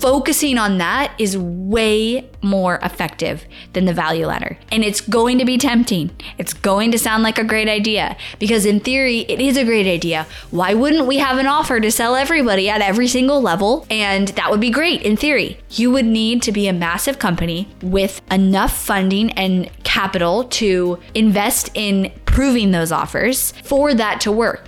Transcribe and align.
focusing 0.00 0.58
on 0.58 0.78
that 0.78 1.12
is 1.18 1.36
way 1.36 2.28
more 2.42 2.76
effective 2.82 3.44
than 3.72 3.84
the 3.84 3.92
value 3.92 4.26
ladder. 4.26 4.58
And 4.70 4.84
it's 4.84 5.00
going 5.00 5.38
to 5.38 5.44
be 5.44 5.58
tempting. 5.58 6.10
It's 6.38 6.52
going 6.52 6.92
to 6.92 6.98
sound 6.98 7.22
like 7.22 7.38
a 7.38 7.44
great 7.44 7.68
idea 7.68 8.16
because, 8.38 8.64
in 8.64 8.80
theory, 8.80 9.20
it 9.20 9.40
is 9.40 9.56
a 9.56 9.64
great 9.64 9.86
idea. 9.86 10.26
Why 10.50 10.74
wouldn't 10.74 11.06
we 11.06 11.18
have 11.18 11.38
an 11.38 11.46
offer 11.46 11.80
to 11.80 11.90
sell 11.90 12.16
everybody 12.16 12.68
at 12.68 12.80
every 12.80 13.08
single 13.08 13.40
level? 13.40 13.86
And 13.90 14.28
that 14.28 14.50
would 14.50 14.60
be 14.60 14.70
great 14.70 15.02
in 15.02 15.16
theory. 15.16 15.58
You 15.70 15.90
would 15.90 16.06
need 16.06 16.42
to 16.42 16.52
be 16.52 16.68
a 16.68 16.72
massive 16.72 17.18
company 17.18 17.68
with 17.82 18.20
enough 18.30 18.76
funding 18.76 19.30
and 19.32 19.70
capital 19.84 20.44
to 20.44 20.98
invest 21.14 21.70
in 21.74 22.12
proving 22.24 22.70
those 22.70 22.92
offers 22.92 23.52
for 23.64 23.94
that 23.94 24.20
to 24.20 24.30
work. 24.30 24.67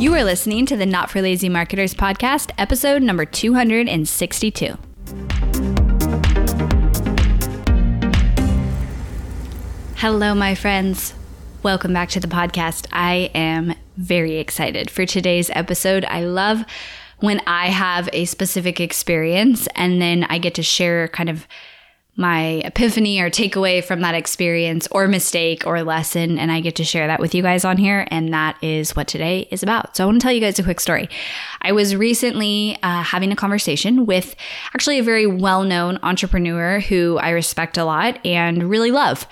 You 0.00 0.14
are 0.14 0.24
listening 0.24 0.64
to 0.64 0.78
the 0.78 0.86
Not 0.86 1.10
for 1.10 1.20
Lazy 1.20 1.50
Marketers 1.50 1.92
podcast, 1.92 2.52
episode 2.56 3.02
number 3.02 3.26
262. 3.26 4.78
Hello, 9.96 10.34
my 10.34 10.54
friends. 10.54 11.12
Welcome 11.62 11.92
back 11.92 12.08
to 12.08 12.20
the 12.20 12.28
podcast. 12.28 12.86
I 12.90 13.30
am 13.34 13.74
very 13.98 14.36
excited 14.38 14.90
for 14.90 15.04
today's 15.04 15.50
episode. 15.50 16.06
I 16.06 16.24
love 16.24 16.64
when 17.18 17.42
I 17.46 17.66
have 17.66 18.08
a 18.14 18.24
specific 18.24 18.80
experience 18.80 19.68
and 19.76 20.00
then 20.00 20.24
I 20.30 20.38
get 20.38 20.54
to 20.54 20.62
share 20.62 21.08
kind 21.08 21.28
of 21.28 21.46
my 22.16 22.60
epiphany 22.64 23.20
or 23.20 23.30
takeaway 23.30 23.82
from 23.82 24.00
that 24.00 24.14
experience 24.14 24.86
or 24.90 25.08
mistake 25.08 25.66
or 25.66 25.82
lesson. 25.82 26.38
And 26.38 26.52
I 26.52 26.60
get 26.60 26.76
to 26.76 26.84
share 26.84 27.06
that 27.06 27.20
with 27.20 27.34
you 27.34 27.42
guys 27.42 27.64
on 27.64 27.76
here. 27.76 28.06
And 28.10 28.32
that 28.32 28.56
is 28.62 28.94
what 28.94 29.08
today 29.08 29.48
is 29.50 29.62
about. 29.62 29.96
So 29.96 30.04
I 30.04 30.06
want 30.06 30.20
to 30.20 30.24
tell 30.24 30.32
you 30.32 30.40
guys 30.40 30.58
a 30.58 30.62
quick 30.62 30.80
story. 30.80 31.08
I 31.62 31.72
was 31.72 31.96
recently 31.96 32.76
uh, 32.82 33.02
having 33.02 33.32
a 33.32 33.36
conversation 33.36 34.06
with 34.06 34.36
actually 34.74 34.98
a 34.98 35.02
very 35.02 35.26
well 35.26 35.64
known 35.64 35.98
entrepreneur 36.02 36.80
who 36.80 37.18
I 37.18 37.30
respect 37.30 37.78
a 37.78 37.84
lot 37.84 38.24
and 38.26 38.64
really 38.64 38.90
love. 38.90 39.26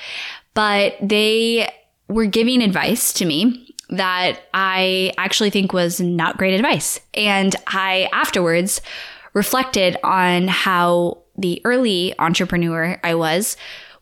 But 0.54 0.96
they 1.02 1.70
were 2.08 2.26
giving 2.26 2.62
advice 2.62 3.12
to 3.14 3.24
me 3.24 3.74
that 3.90 4.40
I 4.52 5.12
actually 5.16 5.50
think 5.50 5.72
was 5.72 6.00
not 6.00 6.36
great 6.36 6.54
advice. 6.54 7.00
And 7.14 7.54
I 7.66 8.08
afterwards 8.12 8.80
reflected 9.34 9.96
on 10.02 10.48
how 10.48 11.18
the 11.38 11.62
early 11.64 12.14
entrepreneur 12.18 13.00
I 13.02 13.14
was 13.14 13.56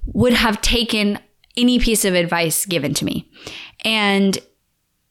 would 0.07 0.33
have 0.33 0.61
taken 0.63 1.19
any 1.57 1.79
piece 1.79 2.05
of 2.05 2.15
advice 2.15 2.67
given 2.67 2.95
to 2.95 3.05
me. 3.05 3.31
And 3.85 4.39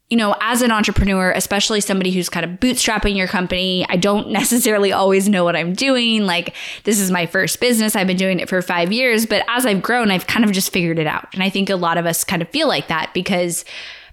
you 0.09 0.17
know, 0.17 0.35
as 0.39 0.61
an 0.61 0.71
entrepreneur, 0.71 1.31
especially 1.31 1.81
somebody 1.81 2.11
who's 2.11 2.29
kind 2.29 2.45
of 2.45 2.59
bootstrapping 2.59 3.17
your 3.17 3.27
company, 3.27 3.85
I 3.89 3.95
don't 3.95 4.29
necessarily 4.41 4.91
always 4.91 5.27
know 5.27 5.43
what 5.43 5.55
I'm 5.55 5.73
doing. 5.73 6.25
Like, 6.25 6.55
this 6.83 6.99
is 6.99 7.09
my 7.09 7.25
first 7.25 7.59
business. 7.59 7.95
I've 7.95 8.07
been 8.07 8.17
doing 8.17 8.39
it 8.39 8.47
for 8.47 8.61
five 8.61 8.91
years, 8.91 9.25
but 9.25 9.43
as 9.47 9.65
I've 9.65 9.81
grown, 9.81 10.11
I've 10.11 10.27
kind 10.27 10.45
of 10.45 10.51
just 10.51 10.71
figured 10.71 10.99
it 10.99 11.07
out. 11.07 11.33
And 11.33 11.41
I 11.41 11.49
think 11.49 11.69
a 11.69 11.75
lot 11.75 11.97
of 11.97 12.05
us 12.05 12.23
kind 12.23 12.41
of 12.41 12.49
feel 12.49 12.67
like 12.67 12.87
that 12.87 13.13
because 13.13 13.65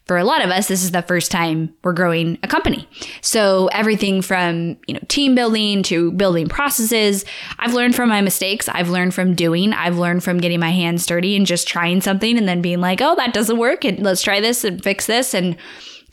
for 0.06 0.18
a 0.18 0.24
lot 0.24 0.44
of 0.44 0.50
us, 0.50 0.68
this 0.68 0.82
is 0.82 0.90
the 0.90 1.02
first 1.02 1.30
time 1.30 1.74
we're 1.84 1.92
growing 1.92 2.38
a 2.42 2.48
company. 2.48 2.88
So 3.20 3.68
everything 3.68 4.20
from, 4.20 4.76
you 4.86 4.94
know, 4.94 5.00
team 5.08 5.34
building 5.34 5.82
to 5.84 6.10
building 6.12 6.48
processes, 6.48 7.24
I've 7.58 7.74
learned 7.74 7.94
from 7.94 8.08
my 8.08 8.20
mistakes. 8.20 8.68
I've 8.68 8.90
learned 8.90 9.14
from 9.14 9.34
doing. 9.34 9.72
I've 9.72 9.98
learned 9.98 10.24
from 10.24 10.38
getting 10.38 10.60
my 10.60 10.70
hands 10.70 11.06
dirty 11.06 11.36
and 11.36 11.46
just 11.46 11.68
trying 11.68 12.00
something 12.00 12.36
and 12.36 12.48
then 12.48 12.62
being 12.62 12.80
like, 12.80 13.00
oh, 13.00 13.14
that 13.16 13.32
doesn't 13.32 13.58
work. 13.58 13.84
And 13.84 14.00
let's 14.00 14.22
try 14.22 14.40
this 14.40 14.64
and 14.64 14.82
fix 14.82 15.06
this. 15.06 15.34
And 15.34 15.56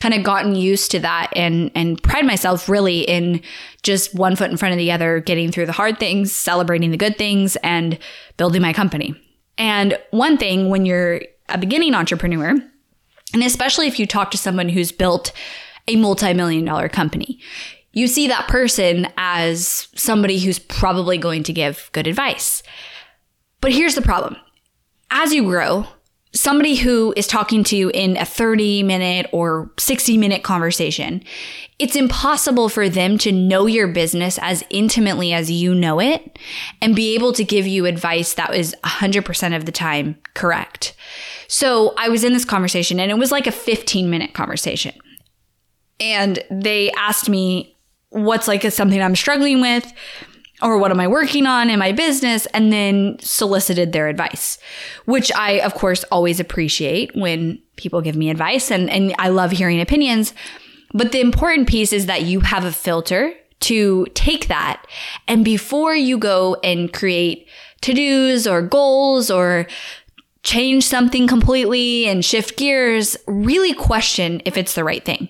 kind 0.00 0.14
of 0.14 0.22
gotten 0.22 0.54
used 0.54 0.90
to 0.90 0.98
that 0.98 1.30
and 1.36 1.70
and 1.74 2.02
pride 2.02 2.24
myself 2.24 2.70
really 2.70 3.00
in 3.00 3.42
just 3.82 4.14
one 4.14 4.34
foot 4.34 4.50
in 4.50 4.56
front 4.56 4.72
of 4.72 4.78
the 4.78 4.90
other, 4.90 5.20
getting 5.20 5.52
through 5.52 5.66
the 5.66 5.72
hard 5.72 5.98
things, 5.98 6.32
celebrating 6.34 6.90
the 6.90 6.96
good 6.96 7.18
things, 7.18 7.56
and 7.56 7.98
building 8.36 8.62
my 8.62 8.72
company. 8.72 9.14
And 9.58 9.98
one 10.10 10.38
thing 10.38 10.70
when 10.70 10.86
you're 10.86 11.20
a 11.50 11.58
beginning 11.58 11.94
entrepreneur, 11.94 12.54
and 13.32 13.42
especially 13.42 13.86
if 13.86 13.98
you 13.98 14.06
talk 14.06 14.30
to 14.30 14.38
someone 14.38 14.68
who's 14.68 14.92
built 14.92 15.32
a 15.88 15.96
multi 15.96 16.32
million 16.34 16.64
dollar 16.64 16.88
company, 16.88 17.40
you 17.92 18.06
see 18.06 18.28
that 18.28 18.48
person 18.48 19.08
as 19.16 19.88
somebody 19.94 20.38
who's 20.38 20.58
probably 20.58 21.18
going 21.18 21.42
to 21.44 21.52
give 21.52 21.90
good 21.92 22.06
advice. 22.06 22.62
But 23.60 23.72
here's 23.72 23.94
the 23.94 24.02
problem 24.02 24.36
as 25.10 25.32
you 25.32 25.44
grow, 25.44 25.86
somebody 26.32 26.76
who 26.76 27.12
is 27.16 27.26
talking 27.26 27.64
to 27.64 27.76
you 27.76 27.90
in 27.90 28.16
a 28.16 28.24
30 28.24 28.82
minute 28.82 29.26
or 29.32 29.70
60 29.78 30.16
minute 30.16 30.42
conversation, 30.42 31.22
it's 31.78 31.96
impossible 31.96 32.68
for 32.68 32.88
them 32.88 33.18
to 33.18 33.32
know 33.32 33.66
your 33.66 33.88
business 33.88 34.38
as 34.40 34.62
intimately 34.70 35.32
as 35.32 35.50
you 35.50 35.74
know 35.74 36.00
it 36.00 36.38
and 36.80 36.94
be 36.94 37.14
able 37.14 37.32
to 37.32 37.44
give 37.44 37.66
you 37.66 37.86
advice 37.86 38.34
that 38.34 38.54
is 38.54 38.76
100% 38.84 39.56
of 39.56 39.64
the 39.64 39.72
time 39.72 40.16
correct. 40.34 40.94
So 41.48 41.94
I 41.96 42.08
was 42.08 42.22
in 42.22 42.32
this 42.32 42.44
conversation 42.44 43.00
and 43.00 43.10
it 43.10 43.18
was 43.18 43.32
like 43.32 43.46
a 43.46 43.52
15 43.52 44.08
minute 44.08 44.34
conversation. 44.34 44.94
And 45.98 46.38
they 46.50 46.92
asked 46.92 47.28
me 47.28 47.76
what's 48.10 48.48
like 48.48 48.62
something 48.70 49.02
I'm 49.02 49.16
struggling 49.16 49.60
with 49.60 49.92
or 50.62 50.78
what 50.78 50.90
am 50.90 51.00
I 51.00 51.08
working 51.08 51.46
on 51.46 51.70
in 51.70 51.78
my 51.78 51.92
business 51.92 52.46
and 52.46 52.72
then 52.72 53.18
solicited 53.20 53.92
their 53.92 54.08
advice, 54.08 54.58
which 55.04 55.32
I 55.34 55.60
of 55.60 55.74
course 55.74 56.04
always 56.10 56.40
appreciate 56.40 57.14
when 57.14 57.60
people 57.76 58.02
give 58.02 58.16
me 58.16 58.30
advice 58.30 58.70
and 58.70 58.90
and 58.90 59.14
I 59.18 59.28
love 59.28 59.50
hearing 59.50 59.80
opinions. 59.80 60.34
But 60.92 61.12
the 61.12 61.20
important 61.20 61.68
piece 61.68 61.92
is 61.92 62.06
that 62.06 62.22
you 62.22 62.40
have 62.40 62.64
a 62.64 62.72
filter 62.72 63.32
to 63.60 64.06
take 64.14 64.48
that 64.48 64.86
and 65.28 65.44
before 65.44 65.94
you 65.94 66.18
go 66.18 66.56
and 66.64 66.92
create 66.92 67.46
to-dos 67.82 68.46
or 68.46 68.62
goals 68.62 69.30
or 69.30 69.66
change 70.42 70.84
something 70.84 71.26
completely 71.26 72.06
and 72.06 72.24
shift 72.24 72.56
gears, 72.56 73.16
really 73.26 73.74
question 73.74 74.40
if 74.44 74.56
it's 74.56 74.74
the 74.74 74.84
right 74.84 75.04
thing. 75.04 75.28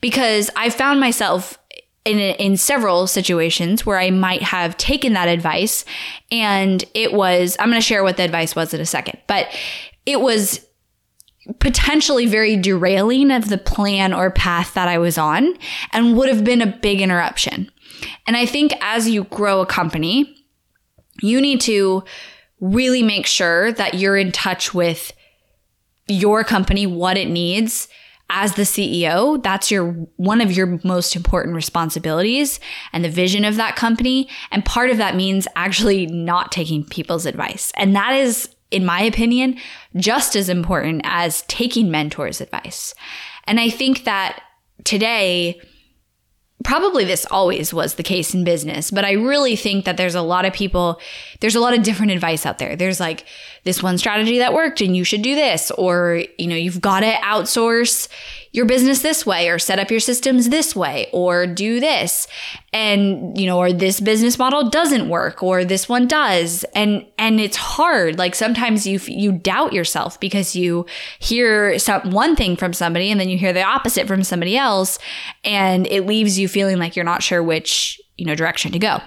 Because 0.00 0.50
I 0.56 0.70
found 0.70 1.00
myself 1.00 1.58
in, 2.06 2.18
in 2.18 2.56
several 2.56 3.06
situations 3.06 3.84
where 3.84 3.98
I 3.98 4.10
might 4.10 4.42
have 4.42 4.76
taken 4.76 5.12
that 5.14 5.28
advice 5.28 5.84
and 6.30 6.84
it 6.94 7.12
was, 7.12 7.56
I'm 7.58 7.68
going 7.68 7.80
to 7.80 7.86
share 7.86 8.02
what 8.02 8.16
the 8.16 8.22
advice 8.22 8.54
was 8.54 8.72
in 8.72 8.80
a 8.80 8.86
second, 8.86 9.18
but 9.26 9.48
it 10.06 10.20
was 10.20 10.64
potentially 11.58 12.26
very 12.26 12.56
derailing 12.56 13.30
of 13.30 13.48
the 13.48 13.58
plan 13.58 14.12
or 14.12 14.30
path 14.30 14.74
that 14.74 14.88
I 14.88 14.98
was 14.98 15.18
on 15.18 15.54
and 15.92 16.16
would 16.16 16.28
have 16.28 16.44
been 16.44 16.62
a 16.62 16.66
big 16.66 17.00
interruption. 17.00 17.70
And 18.26 18.36
I 18.36 18.46
think 18.46 18.72
as 18.80 19.08
you 19.08 19.24
grow 19.24 19.60
a 19.60 19.66
company, 19.66 20.34
you 21.20 21.40
need 21.40 21.60
to 21.62 22.04
really 22.60 23.02
make 23.02 23.26
sure 23.26 23.72
that 23.72 23.94
you're 23.94 24.16
in 24.16 24.32
touch 24.32 24.72
with 24.72 25.12
your 26.08 26.44
company, 26.44 26.86
what 26.86 27.16
it 27.16 27.28
needs 27.28 27.88
as 28.30 28.54
the 28.54 28.62
CEO. 28.62 29.42
That's 29.42 29.70
your 29.70 29.92
one 30.16 30.40
of 30.40 30.52
your 30.52 30.80
most 30.82 31.14
important 31.14 31.54
responsibilities 31.54 32.58
and 32.92 33.04
the 33.04 33.08
vision 33.08 33.44
of 33.44 33.56
that 33.56 33.76
company. 33.76 34.28
And 34.50 34.64
part 34.64 34.90
of 34.90 34.96
that 34.98 35.14
means 35.16 35.46
actually 35.56 36.06
not 36.06 36.52
taking 36.52 36.84
people's 36.84 37.26
advice. 37.26 37.72
And 37.76 37.94
that 37.94 38.14
is, 38.14 38.48
in 38.70 38.84
my 38.84 39.00
opinion, 39.02 39.56
just 39.96 40.34
as 40.34 40.48
important 40.48 41.02
as 41.04 41.42
taking 41.42 41.90
mentors' 41.90 42.40
advice. 42.40 42.94
And 43.44 43.60
I 43.60 43.70
think 43.70 44.04
that 44.04 44.42
today, 44.84 45.60
probably 46.64 47.04
this 47.04 47.26
always 47.30 47.72
was 47.72 47.94
the 47.94 48.02
case 48.02 48.34
in 48.34 48.42
business, 48.42 48.90
but 48.90 49.04
I 49.04 49.12
really 49.12 49.56
think 49.56 49.84
that 49.84 49.96
there's 49.96 50.14
a 50.14 50.22
lot 50.22 50.44
of 50.44 50.52
people, 50.52 51.00
there's 51.40 51.54
a 51.54 51.60
lot 51.60 51.74
of 51.76 51.82
different 51.82 52.12
advice 52.12 52.46
out 52.46 52.58
there. 52.58 52.74
There's 52.76 52.98
like 52.98 53.24
this 53.64 53.82
one 53.82 53.98
strategy 53.98 54.38
that 54.38 54.54
worked 54.54 54.80
and 54.80 54.96
you 54.96 55.04
should 55.04 55.22
do 55.22 55.34
this, 55.34 55.70
or, 55.72 56.24
you 56.38 56.46
know, 56.46 56.56
you've 56.56 56.80
got 56.80 57.00
to 57.00 57.12
outsource 57.12 58.08
your 58.56 58.64
business 58.64 59.02
this 59.02 59.26
way 59.26 59.50
or 59.50 59.58
set 59.58 59.78
up 59.78 59.90
your 59.90 60.00
systems 60.00 60.48
this 60.48 60.74
way 60.74 61.10
or 61.12 61.46
do 61.46 61.78
this. 61.78 62.26
And 62.72 63.38
you 63.38 63.46
know 63.46 63.58
or 63.58 63.70
this 63.72 64.00
business 64.00 64.38
model 64.38 64.70
doesn't 64.70 65.10
work 65.10 65.42
or 65.42 65.64
this 65.64 65.88
one 65.88 66.08
does. 66.08 66.64
And 66.74 67.06
and 67.18 67.38
it's 67.38 67.56
hard. 67.56 68.18
Like 68.18 68.34
sometimes 68.34 68.86
you 68.86 68.98
you 69.06 69.32
doubt 69.32 69.74
yourself 69.74 70.18
because 70.18 70.56
you 70.56 70.86
hear 71.18 71.78
some 71.78 72.10
one 72.10 72.34
thing 72.34 72.56
from 72.56 72.72
somebody 72.72 73.10
and 73.10 73.20
then 73.20 73.28
you 73.28 73.36
hear 73.36 73.52
the 73.52 73.62
opposite 73.62 74.08
from 74.08 74.24
somebody 74.24 74.56
else 74.56 74.98
and 75.44 75.86
it 75.88 76.06
leaves 76.06 76.38
you 76.38 76.48
feeling 76.48 76.78
like 76.78 76.96
you're 76.96 77.04
not 77.04 77.22
sure 77.22 77.42
which 77.42 78.00
you 78.16 78.24
know 78.24 78.34
direction 78.34 78.72
to 78.72 78.78
go. 78.78 79.00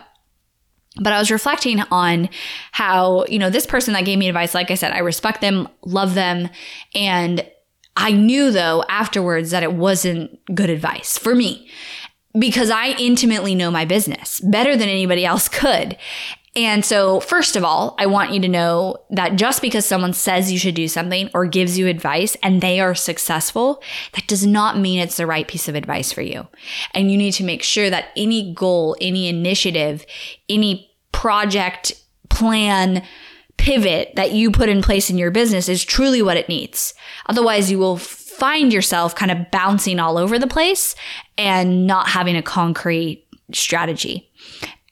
But 1.02 1.14
I 1.14 1.20
was 1.20 1.32
reflecting 1.32 1.82
on 1.92 2.30
how, 2.72 3.26
you 3.26 3.40
know, 3.40 3.50
this 3.50 3.66
person 3.66 3.94
that 3.94 4.06
gave 4.06 4.20
me 4.20 4.28
advice, 4.28 4.54
like 4.54 4.70
I 4.70 4.76
said, 4.76 4.92
I 4.92 5.00
respect 5.00 5.40
them, 5.40 5.70
love 5.86 6.14
them, 6.14 6.50
and 6.94 7.48
I 7.96 8.12
knew 8.12 8.52
though 8.52 8.84
afterwards 8.90 9.52
that 9.52 9.64
it 9.64 9.74
wasn't 9.74 10.40
good 10.54 10.70
advice 10.70 11.18
for 11.18 11.36
me 11.36 11.70
because 12.38 12.70
I 12.70 12.90
intimately 13.00 13.56
know 13.56 13.72
my 13.72 13.86
business 13.86 14.40
better 14.42 14.78
than 14.78 14.90
anybody 14.90 15.26
else 15.26 15.50
could. 15.50 15.98
And 16.56 16.84
so, 16.84 17.20
first 17.20 17.56
of 17.56 17.64
all, 17.64 17.96
I 18.00 18.08
want 18.08 18.32
you 18.32 18.40
to 18.42 18.48
know 18.48 18.98
that 19.12 19.36
just 19.36 19.62
because 19.62 19.86
someone 19.86 20.14
says 20.14 20.52
you 20.52 20.58
should 20.58 20.74
do 20.74 20.88
something 20.88 21.30
or 21.34 21.46
gives 21.46 21.78
you 21.78 21.88
advice 21.88 22.36
and 22.42 22.60
they 22.60 22.80
are 22.80 22.96
successful, 22.96 23.84
that 24.14 24.28
does 24.28 24.46
not 24.46 24.78
mean 24.78 25.00
it's 25.00 25.18
the 25.18 25.28
right 25.28 25.48
piece 25.48 25.68
of 25.70 25.76
advice 25.76 26.12
for 26.12 26.22
you. 26.22 26.48
And 26.94 27.12
you 27.12 27.18
need 27.18 27.34
to 27.34 27.44
make 27.44 27.62
sure 27.62 27.90
that 27.92 28.10
any 28.16 28.54
goal, 28.54 28.98
any 29.00 29.28
initiative, 29.28 30.06
any 30.50 30.92
project, 31.12 31.94
plan, 32.30 33.04
pivot 33.60 34.16
that 34.16 34.32
you 34.32 34.50
put 34.52 34.70
in 34.70 34.82
place 34.82 35.10
in 35.10 35.18
your 35.18 35.32
business 35.32 35.70
is 35.70 35.84
truly 35.84 36.22
what 36.22 36.38
it 36.38 36.50
needs. 36.50 36.94
Otherwise, 37.28 37.70
you 37.70 37.78
will 37.78 37.98
find 37.98 38.74
yourself 38.74 39.16
kind 39.16 39.32
of 39.32 39.52
bouncing 39.52 40.00
all 40.00 40.18
over 40.18 40.40
the 40.40 40.48
place 40.48 40.96
and 41.38 41.86
not 41.86 42.10
having 42.10 42.36
a 42.36 42.42
concrete 42.42 43.28
strategy 43.54 44.30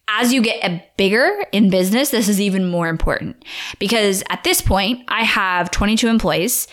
as 0.07 0.33
you 0.33 0.41
get 0.41 0.95
bigger 0.97 1.45
in 1.51 1.69
business, 1.69 2.09
this 2.09 2.29
is 2.29 2.39
even 2.39 2.69
more 2.69 2.87
important 2.87 3.43
because 3.77 4.23
at 4.29 4.43
this 4.43 4.61
point, 4.61 5.03
I 5.09 5.23
have 5.23 5.69
22 5.71 6.07
employees 6.07 6.67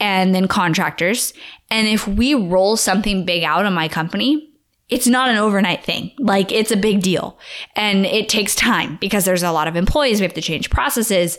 and 0.00 0.34
then 0.34 0.48
contractors. 0.48 1.32
And 1.70 1.86
if 1.86 2.08
we 2.08 2.34
roll 2.34 2.76
something 2.76 3.24
big 3.24 3.44
out 3.44 3.64
on 3.64 3.74
my 3.74 3.88
company, 3.88 4.49
it's 4.90 5.06
not 5.06 5.30
an 5.30 5.36
overnight 5.36 5.84
thing. 5.84 6.10
Like 6.18 6.52
it's 6.52 6.70
a 6.70 6.76
big 6.76 7.02
deal 7.02 7.38
and 7.76 8.04
it 8.04 8.28
takes 8.28 8.54
time 8.54 8.98
because 9.00 9.24
there's 9.24 9.42
a 9.42 9.52
lot 9.52 9.68
of 9.68 9.76
employees. 9.76 10.20
We 10.20 10.24
have 10.24 10.34
to 10.34 10.40
change 10.40 10.70
processes. 10.70 11.38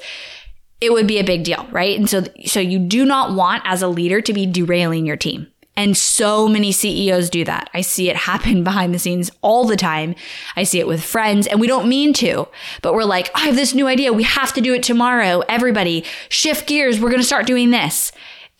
It 0.80 0.92
would 0.92 1.06
be 1.06 1.20
a 1.20 1.24
big 1.24 1.44
deal, 1.44 1.68
right? 1.72 1.98
And 1.98 2.10
so, 2.10 2.24
so 2.46 2.60
you 2.60 2.80
do 2.80 3.06
not 3.06 3.36
want 3.36 3.64
as 3.66 3.82
a 3.82 3.88
leader 3.88 4.22
to 4.22 4.34
be 4.34 4.46
derailing 4.46 5.06
your 5.06 5.18
team. 5.18 5.48
And 5.78 5.96
so 5.96 6.48
many 6.48 6.72
CEOs 6.72 7.30
do 7.30 7.46
that. 7.46 7.70
I 7.74 7.82
see 7.82 8.10
it 8.10 8.16
happen 8.32 8.64
behind 8.64 8.94
the 8.94 9.00
scenes 9.00 9.32
all 9.42 9.66
the 9.66 9.78
time. 9.78 10.16
I 10.56 10.64
see 10.64 10.80
it 10.80 10.88
with 10.88 11.04
friends 11.04 11.46
and 11.48 11.60
we 11.60 11.68
don't 11.68 11.90
mean 11.90 12.14
to, 12.14 12.48
but 12.82 12.94
we're 12.94 13.04
like, 13.04 13.30
I 13.36 13.42
have 13.42 13.56
this 13.56 13.74
new 13.74 13.88
idea. 13.88 14.14
We 14.14 14.24
have 14.24 14.54
to 14.54 14.62
do 14.62 14.74
it 14.74 14.84
tomorrow. 14.84 15.44
Everybody 15.50 16.06
shift 16.30 16.68
gears. 16.68 17.00
We're 17.00 17.10
going 17.10 17.22
to 17.22 17.28
start 17.28 17.48
doing 17.48 17.72
this. 17.72 18.12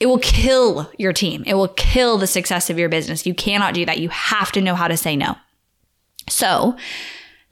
It 0.02 0.08
will 0.08 0.18
kill 0.18 0.92
your 0.98 1.14
team. 1.14 1.44
It 1.46 1.54
will 1.54 1.68
kill 1.68 2.18
the 2.18 2.26
success 2.26 2.72
of 2.72 2.80
your 2.80 2.90
business. 2.90 3.28
You 3.28 3.36
cannot 3.36 3.76
do 3.76 3.86
that. 3.86 4.00
You 4.00 4.10
have 4.10 4.52
to 4.54 4.62
know 4.62 4.74
how 4.74 4.88
to 4.88 4.98
say 4.98 5.16
no. 5.16 5.36
So 6.28 6.76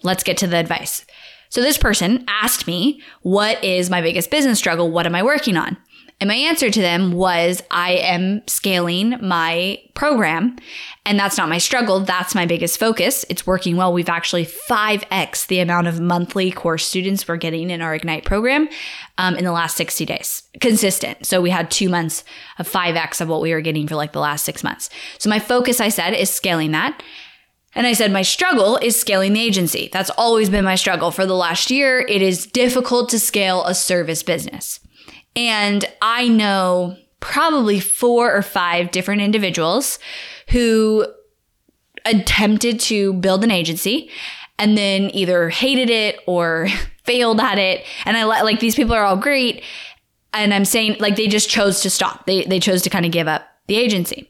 let's 0.02 0.24
get 0.24 0.36
to 0.38 0.48
the 0.48 0.58
advice. 0.58 1.06
So 1.50 1.62
this 1.62 1.78
person 1.78 2.26
asked 2.28 2.66
me, 2.66 3.04
what 3.22 3.64
is 3.64 3.92
my 3.92 4.02
biggest 4.02 4.32
business 4.32 4.58
struggle? 4.58 4.90
What 4.90 5.06
am 5.06 5.14
I 5.14 5.22
working 5.22 5.58
on? 5.58 5.78
And 6.22 6.28
my 6.28 6.36
answer 6.36 6.70
to 6.70 6.82
them 6.82 7.14
was 7.14 7.64
I 7.72 7.94
am 7.94 8.46
scaling 8.46 9.16
my 9.22 9.80
program 9.94 10.58
and 11.06 11.18
that's 11.18 11.38
not 11.38 11.48
my 11.48 11.60
struggle. 11.60 12.02
That's 12.02 12.36
my 12.36 12.46
biggest 12.46 12.78
focus. 12.78 13.24
It's 13.30 13.48
working 13.48 13.78
well. 13.78 13.94
We've 13.94 14.10
actually 14.10 14.46
5x 14.46 15.48
the 15.48 15.60
amount 15.60 15.88
of 15.88 16.02
monthly 16.02 16.52
course 16.52 16.86
students 16.86 17.26
we're 17.26 17.38
getting 17.38 17.70
in 17.70 17.82
our 17.82 17.96
Ignite 17.96 18.26
program 18.26 18.68
um, 19.18 19.36
in 19.36 19.46
the 19.46 19.54
last 19.54 19.78
60 19.78 20.06
days. 20.06 20.44
Consistent. 20.60 21.26
So 21.26 21.42
we 21.42 21.52
had 21.52 21.72
two 21.72 21.88
months 21.88 22.26
of 22.58 22.70
5x 22.70 23.22
of 23.22 23.30
what 23.30 23.42
we 23.42 23.54
were 23.54 23.62
getting 23.62 23.88
for 23.88 23.96
like 23.96 24.12
the 24.12 24.20
last 24.20 24.44
six 24.44 24.62
months. 24.62 24.90
So 25.20 25.30
my 25.30 25.40
focus, 25.40 25.80
I 25.80 25.90
said, 25.90 26.14
is 26.14 26.30
scaling 26.30 26.72
that. 26.72 27.02
And 27.76 27.88
I 27.88 27.94
said, 27.94 28.12
my 28.12 28.24
struggle 28.24 28.78
is 28.78 29.00
scaling 29.00 29.34
the 29.34 29.42
agency. 29.42 29.90
That's 29.94 30.10
always 30.12 30.50
been 30.50 30.66
my 30.66 30.76
struggle 30.76 31.12
for 31.12 31.26
the 31.26 31.36
last 31.36 31.72
year. 31.72 32.00
It 32.00 32.22
is 32.22 32.46
difficult 32.46 33.10
to 33.10 33.20
scale 33.20 33.64
a 33.64 33.74
service 33.74 34.22
business. 34.22 34.80
And 35.36 35.86
I 36.02 36.28
know 36.28 36.98
probably 37.20 37.80
four 37.80 38.34
or 38.34 38.42
five 38.42 38.92
different 38.92 39.22
individuals 39.22 40.00
who 40.50 41.06
attempted 42.06 42.80
to 42.80 43.14
build 43.14 43.44
an 43.44 43.52
agency 43.52 44.10
and 44.58 44.78
then 44.78 45.10
either 45.14 45.50
hated 45.50 45.90
it 45.90 46.20
or 46.28 46.68
failed 47.04 47.40
at 47.40 47.58
it. 47.58 47.86
And 48.06 48.18
I 48.18 48.24
like 48.24 48.60
these 48.60 48.76
people 48.76 48.94
are 48.94 49.04
all 49.04 49.18
great. 49.18 49.64
And 50.34 50.54
I'm 50.54 50.66
saying 50.66 50.98
like 51.00 51.16
they 51.16 51.28
just 51.28 51.50
chose 51.50 51.82
to 51.82 51.90
stop. 51.90 52.26
They, 52.26 52.44
they 52.44 52.60
chose 52.60 52.82
to 52.84 52.90
kind 52.90 53.06
of 53.06 53.12
give 53.12 53.28
up 53.28 53.48
the 53.68 53.76
agency. 53.76 54.30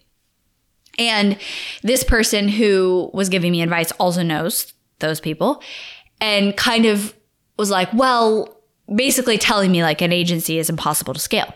And 0.97 1.37
this 1.81 2.03
person 2.03 2.49
who 2.49 3.09
was 3.13 3.29
giving 3.29 3.51
me 3.51 3.61
advice 3.61 3.91
also 3.93 4.21
knows 4.21 4.73
those 4.99 5.19
people 5.19 5.61
and 6.19 6.55
kind 6.57 6.85
of 6.85 7.15
was 7.57 7.69
like, 7.69 7.91
well, 7.93 8.58
basically 8.93 9.37
telling 9.37 9.71
me 9.71 9.83
like 9.83 10.01
an 10.01 10.11
agency 10.11 10.59
is 10.59 10.69
impossible 10.69 11.13
to 11.13 11.19
scale. 11.19 11.53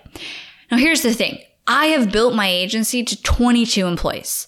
Now, 0.71 0.77
here's 0.77 1.01
the 1.01 1.13
thing 1.13 1.39
I 1.67 1.87
have 1.87 2.11
built 2.11 2.35
my 2.35 2.47
agency 2.47 3.03
to 3.03 3.21
22 3.21 3.85
employees. 3.85 4.47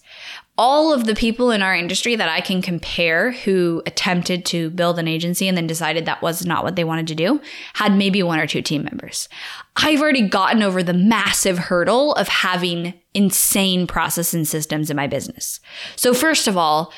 All 0.57 0.93
of 0.93 1.05
the 1.05 1.15
people 1.15 1.51
in 1.51 1.61
our 1.61 1.75
industry 1.75 2.15
that 2.15 2.29
I 2.29 2.39
can 2.39 2.61
compare 2.61 3.33
who 3.33 3.83
attempted 3.85 4.45
to 4.45 4.69
build 4.69 4.97
an 4.97 5.07
agency 5.07 5.49
and 5.49 5.57
then 5.57 5.67
decided 5.67 6.05
that 6.05 6.21
was 6.21 6.45
not 6.45 6.63
what 6.63 6.77
they 6.77 6.85
wanted 6.85 7.07
to 7.07 7.15
do 7.15 7.41
had 7.73 7.97
maybe 7.97 8.23
one 8.23 8.39
or 8.39 8.47
two 8.47 8.61
team 8.61 8.85
members. 8.85 9.27
I've 9.75 10.01
already 10.01 10.29
gotten 10.29 10.63
over 10.63 10.81
the 10.81 10.93
massive 10.93 11.57
hurdle 11.57 12.13
of 12.13 12.29
having 12.29 12.93
insane 13.13 13.85
process 13.85 14.33
and 14.33 14.47
systems 14.47 14.89
in 14.89 14.95
my 14.95 15.07
business. 15.07 15.59
So, 15.97 16.13
first 16.13 16.47
of 16.47 16.55
all, 16.55 16.93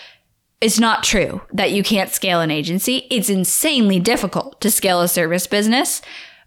it's 0.59 0.79
not 0.79 1.03
true 1.03 1.41
that 1.53 1.71
you 1.71 1.83
can't 1.83 2.09
scale 2.09 2.41
an 2.41 2.51
agency. 2.51 3.07
It's 3.11 3.29
insanely 3.29 3.99
difficult 3.99 4.59
to 4.61 4.71
scale 4.71 5.01
a 5.01 5.07
service 5.07 5.45
business, 5.45 6.01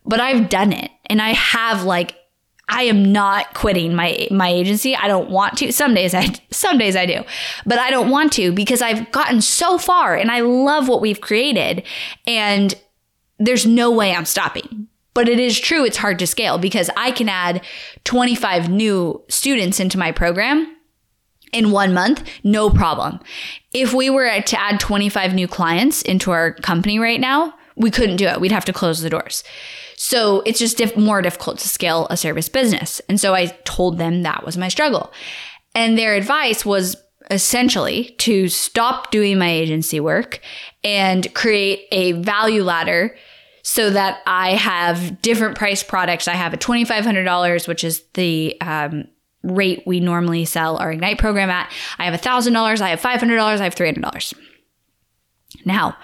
but 0.05 0.21
I've 0.21 0.49
done 0.49 0.73
it 0.73 0.91
and 1.07 1.23
I 1.23 1.31
have 1.31 1.85
like 1.85 2.17
I 2.69 2.85
am 2.85 3.13
not 3.13 3.53
quitting 3.55 3.95
my 3.95 4.29
my 4.31 4.49
agency. 4.49 4.95
I 4.95 5.09
don't 5.09 5.31
want 5.31 5.59
to. 5.59 5.73
Some 5.73 5.95
days 5.95 6.15
I 6.15 6.29
some 6.51 6.79
days 6.79 6.97
I 6.97 7.07
do. 7.07 7.25
But 7.67 7.79
I 7.79 7.91
don't 7.91 8.11
want 8.11 8.33
to 8.35 8.53
because 8.53 8.83
I've 8.83 9.11
gotten 9.13 9.41
so 9.41 9.79
far 9.79 10.17
and 10.17 10.31
I 10.31 10.41
love 10.41 10.89
what 10.89 11.01
we've 11.01 11.21
created 11.21 11.85
and 12.27 12.75
there's 13.39 13.67
no 13.67 13.91
way 13.91 14.15
I'm 14.15 14.25
stopping. 14.25 14.89
But 15.15 15.29
it 15.29 15.41
is 15.41 15.59
true 15.59 15.85
it's 15.85 15.97
hard 15.97 16.19
to 16.21 16.27
scale 16.27 16.59
because 16.59 16.91
I 16.97 17.11
can 17.11 17.29
add 17.29 17.63
25 18.05 18.71
new 18.71 19.23
students 19.29 19.81
into 19.81 19.99
my 19.99 20.13
program 20.13 20.77
in 21.53 21.71
one 21.71 21.95
month, 21.95 22.23
no 22.45 22.71
problem. 22.71 23.21
If 23.73 23.93
we 23.93 24.11
were 24.11 24.41
to 24.41 24.61
add 24.61 24.81
25 24.81 25.35
new 25.35 25.49
clients 25.49 26.03
into 26.03 26.31
our 26.31 26.55
company 26.55 26.99
right 26.99 27.21
now, 27.21 27.55
we 27.77 27.91
couldn't 27.91 28.17
do 28.17 28.27
it. 28.27 28.41
We'd 28.41 28.53
have 28.53 28.65
to 28.67 28.73
close 28.73 29.01
the 29.01 29.11
doors. 29.11 29.43
So 29.97 30.43
it's 30.47 30.59
just 30.59 30.79
diff- 30.79 30.97
more 30.97 31.23
difficult 31.23 31.59
to 31.59 31.69
scale 31.69 32.07
a 32.11 32.17
service 32.17 32.49
business. 32.49 33.01
And 33.09 33.21
so 33.21 33.35
I 33.35 33.47
told 33.65 33.99
them 33.99 34.23
that 34.23 34.45
was 34.45 34.57
my 34.57 34.69
struggle. 34.69 35.13
And 35.75 35.99
their 35.99 36.15
advice 36.15 36.65
was 36.65 36.97
essentially 37.31 38.15
to 38.19 38.49
stop 38.49 39.11
doing 39.11 39.39
my 39.39 39.51
agency 39.51 40.01
work 40.01 40.41
and 40.83 41.33
create 41.35 41.87
a 41.93 42.13
value 42.13 42.65
ladder 42.65 43.15
so 43.63 43.91
that 43.91 44.21
I 44.27 44.57
have 44.57 45.21
different 45.23 45.57
price 45.57 45.83
products. 45.83 46.27
I 46.27 46.35
have 46.35 46.55
a 46.55 46.57
$2,500, 46.57 47.69
which 47.69 47.85
is 47.85 48.03
the 48.15 48.57
um, 48.61 49.05
rate 49.43 49.83
we 49.87 50.01
normally 50.01 50.45
sell 50.45 50.77
our 50.77 50.93
Ignite 50.93 51.19
program 51.19 51.51
at. 51.51 51.73
I 51.99 52.05
have 52.05 52.21
$1,000, 52.21 52.81
I 52.81 52.91
have 52.91 53.01
$500, 53.01 53.61
I 53.61 53.65
have 53.65 53.75
$300. 53.75 54.35
Now, 55.65 55.97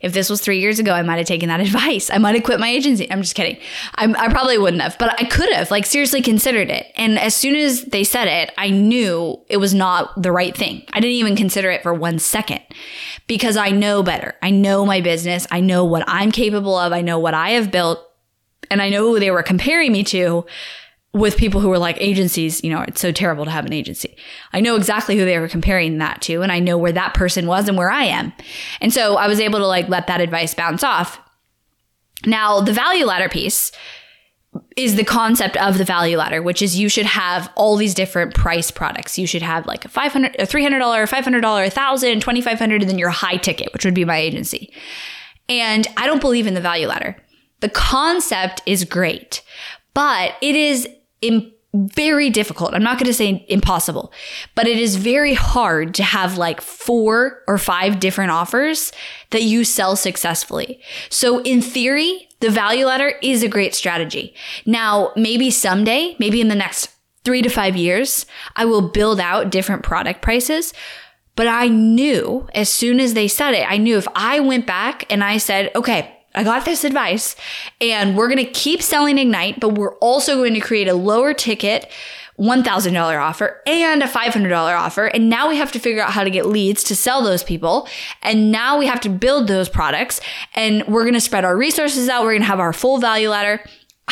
if 0.00 0.12
this 0.12 0.30
was 0.30 0.40
three 0.40 0.60
years 0.60 0.78
ago, 0.78 0.92
I 0.92 1.02
might 1.02 1.16
have 1.18 1.26
taken 1.26 1.48
that 1.48 1.60
advice. 1.60 2.10
I 2.10 2.18
might 2.18 2.34
have 2.34 2.44
quit 2.44 2.60
my 2.60 2.68
agency. 2.68 3.10
I'm 3.10 3.22
just 3.22 3.34
kidding. 3.34 3.58
I, 3.96 4.12
I 4.12 4.28
probably 4.28 4.58
wouldn't 4.58 4.82
have, 4.82 4.98
but 4.98 5.20
I 5.20 5.24
could 5.24 5.52
have, 5.52 5.70
like, 5.70 5.86
seriously 5.86 6.22
considered 6.22 6.70
it. 6.70 6.86
And 6.96 7.18
as 7.18 7.34
soon 7.34 7.56
as 7.56 7.84
they 7.84 8.04
said 8.04 8.28
it, 8.28 8.52
I 8.56 8.70
knew 8.70 9.40
it 9.48 9.56
was 9.56 9.74
not 9.74 10.20
the 10.20 10.32
right 10.32 10.56
thing. 10.56 10.84
I 10.92 11.00
didn't 11.00 11.16
even 11.16 11.36
consider 11.36 11.70
it 11.70 11.82
for 11.82 11.94
one 11.94 12.18
second 12.18 12.60
because 13.26 13.56
I 13.56 13.70
know 13.70 14.02
better. 14.02 14.34
I 14.42 14.50
know 14.50 14.84
my 14.84 15.00
business. 15.00 15.46
I 15.50 15.60
know 15.60 15.84
what 15.84 16.04
I'm 16.06 16.30
capable 16.30 16.76
of. 16.76 16.92
I 16.92 17.00
know 17.00 17.18
what 17.18 17.34
I 17.34 17.50
have 17.50 17.70
built. 17.70 17.98
And 18.70 18.80
I 18.80 18.88
know 18.88 19.08
who 19.08 19.18
they 19.18 19.32
were 19.32 19.42
comparing 19.42 19.90
me 19.90 20.04
to 20.04 20.46
with 21.12 21.36
people 21.36 21.60
who 21.60 21.68
were 21.68 21.78
like 21.78 21.96
agencies, 22.00 22.62
you 22.62 22.70
know, 22.70 22.82
it's 22.82 23.00
so 23.00 23.10
terrible 23.10 23.44
to 23.44 23.50
have 23.50 23.66
an 23.66 23.72
agency. 23.72 24.16
I 24.52 24.60
know 24.60 24.76
exactly 24.76 25.18
who 25.18 25.24
they 25.24 25.38
were 25.38 25.48
comparing 25.48 25.98
that 25.98 26.22
to, 26.22 26.42
and 26.42 26.52
I 26.52 26.60
know 26.60 26.78
where 26.78 26.92
that 26.92 27.14
person 27.14 27.46
was 27.46 27.68
and 27.68 27.76
where 27.76 27.90
I 27.90 28.04
am. 28.04 28.32
And 28.80 28.92
so 28.92 29.16
I 29.16 29.26
was 29.26 29.40
able 29.40 29.58
to 29.58 29.66
like 29.66 29.88
let 29.88 30.06
that 30.06 30.20
advice 30.20 30.54
bounce 30.54 30.84
off. 30.84 31.18
Now, 32.26 32.60
the 32.60 32.72
value 32.72 33.06
ladder 33.06 33.28
piece 33.28 33.72
is 34.76 34.96
the 34.96 35.04
concept 35.04 35.56
of 35.56 35.78
the 35.78 35.84
value 35.84 36.16
ladder, 36.16 36.42
which 36.42 36.62
is 36.62 36.78
you 36.78 36.88
should 36.88 37.06
have 37.06 37.50
all 37.56 37.76
these 37.76 37.94
different 37.94 38.34
price 38.34 38.70
products. 38.70 39.18
You 39.18 39.26
should 39.26 39.42
have 39.42 39.66
like 39.66 39.84
a 39.84 39.88
500, 39.88 40.36
a 40.38 40.46
$300, 40.46 40.80
$500, 40.80 41.42
$1,000, 41.42 42.20
$2,500, 42.20 42.80
and 42.80 42.90
then 42.90 42.98
your 42.98 43.10
high 43.10 43.36
ticket, 43.36 43.72
which 43.72 43.84
would 43.84 43.94
be 43.94 44.04
my 44.04 44.16
agency. 44.16 44.72
And 45.48 45.86
I 45.96 46.06
don't 46.06 46.20
believe 46.20 46.46
in 46.46 46.54
the 46.54 46.60
value 46.60 46.86
ladder. 46.86 47.16
The 47.60 47.68
concept 47.68 48.62
is 48.66 48.84
great, 48.84 49.42
but 49.94 50.34
it 50.40 50.56
is 50.56 50.88
Im- 51.22 51.52
very 51.72 52.30
difficult. 52.30 52.74
I'm 52.74 52.82
not 52.82 52.98
going 52.98 53.06
to 53.06 53.14
say 53.14 53.44
impossible, 53.48 54.12
but 54.56 54.66
it 54.66 54.78
is 54.78 54.96
very 54.96 55.34
hard 55.34 55.94
to 55.94 56.02
have 56.02 56.36
like 56.36 56.60
four 56.60 57.42
or 57.46 57.58
five 57.58 58.00
different 58.00 58.32
offers 58.32 58.90
that 59.30 59.42
you 59.42 59.64
sell 59.64 59.94
successfully. 59.94 60.80
So 61.10 61.40
in 61.42 61.62
theory, 61.62 62.28
the 62.40 62.50
value 62.50 62.86
ladder 62.86 63.12
is 63.22 63.42
a 63.42 63.48
great 63.48 63.74
strategy. 63.74 64.34
Now, 64.66 65.12
maybe 65.14 65.50
someday, 65.50 66.16
maybe 66.18 66.40
in 66.40 66.48
the 66.48 66.56
next 66.56 66.90
three 67.24 67.42
to 67.42 67.48
five 67.48 67.76
years, 67.76 68.26
I 68.56 68.64
will 68.64 68.88
build 68.88 69.20
out 69.20 69.50
different 69.50 69.84
product 69.84 70.22
prices. 70.22 70.72
But 71.36 71.46
I 71.46 71.68
knew 71.68 72.48
as 72.54 72.68
soon 72.68 72.98
as 72.98 73.14
they 73.14 73.28
said 73.28 73.54
it, 73.54 73.70
I 73.70 73.76
knew 73.76 73.96
if 73.96 74.08
I 74.14 74.40
went 74.40 74.66
back 74.66 75.10
and 75.10 75.22
I 75.22 75.38
said, 75.38 75.70
okay, 75.76 76.19
I 76.34 76.44
got 76.44 76.64
this 76.64 76.84
advice 76.84 77.34
and 77.80 78.16
we're 78.16 78.28
going 78.28 78.44
to 78.44 78.50
keep 78.50 78.82
selling 78.82 79.18
Ignite, 79.18 79.58
but 79.58 79.70
we're 79.70 79.96
also 79.96 80.36
going 80.36 80.54
to 80.54 80.60
create 80.60 80.88
a 80.88 80.94
lower 80.94 81.34
ticket 81.34 81.90
$1,000 82.40 83.20
offer 83.20 83.60
and 83.66 84.02
a 84.02 84.06
$500 84.06 84.52
offer. 84.52 85.06
And 85.06 85.28
now 85.28 85.48
we 85.48 85.56
have 85.56 85.70
to 85.72 85.78
figure 85.78 86.02
out 86.02 86.12
how 86.12 86.24
to 86.24 86.30
get 86.30 86.46
leads 86.46 86.82
to 86.84 86.96
sell 86.96 87.22
those 87.22 87.42
people. 87.42 87.86
And 88.22 88.50
now 88.50 88.78
we 88.78 88.86
have 88.86 89.00
to 89.02 89.10
build 89.10 89.46
those 89.46 89.68
products 89.68 90.20
and 90.54 90.86
we're 90.86 91.02
going 91.02 91.14
to 91.14 91.20
spread 91.20 91.44
our 91.44 91.56
resources 91.56 92.08
out. 92.08 92.22
We're 92.22 92.32
going 92.32 92.42
to 92.42 92.46
have 92.46 92.60
our 92.60 92.72
full 92.72 92.98
value 92.98 93.28
ladder. 93.28 93.62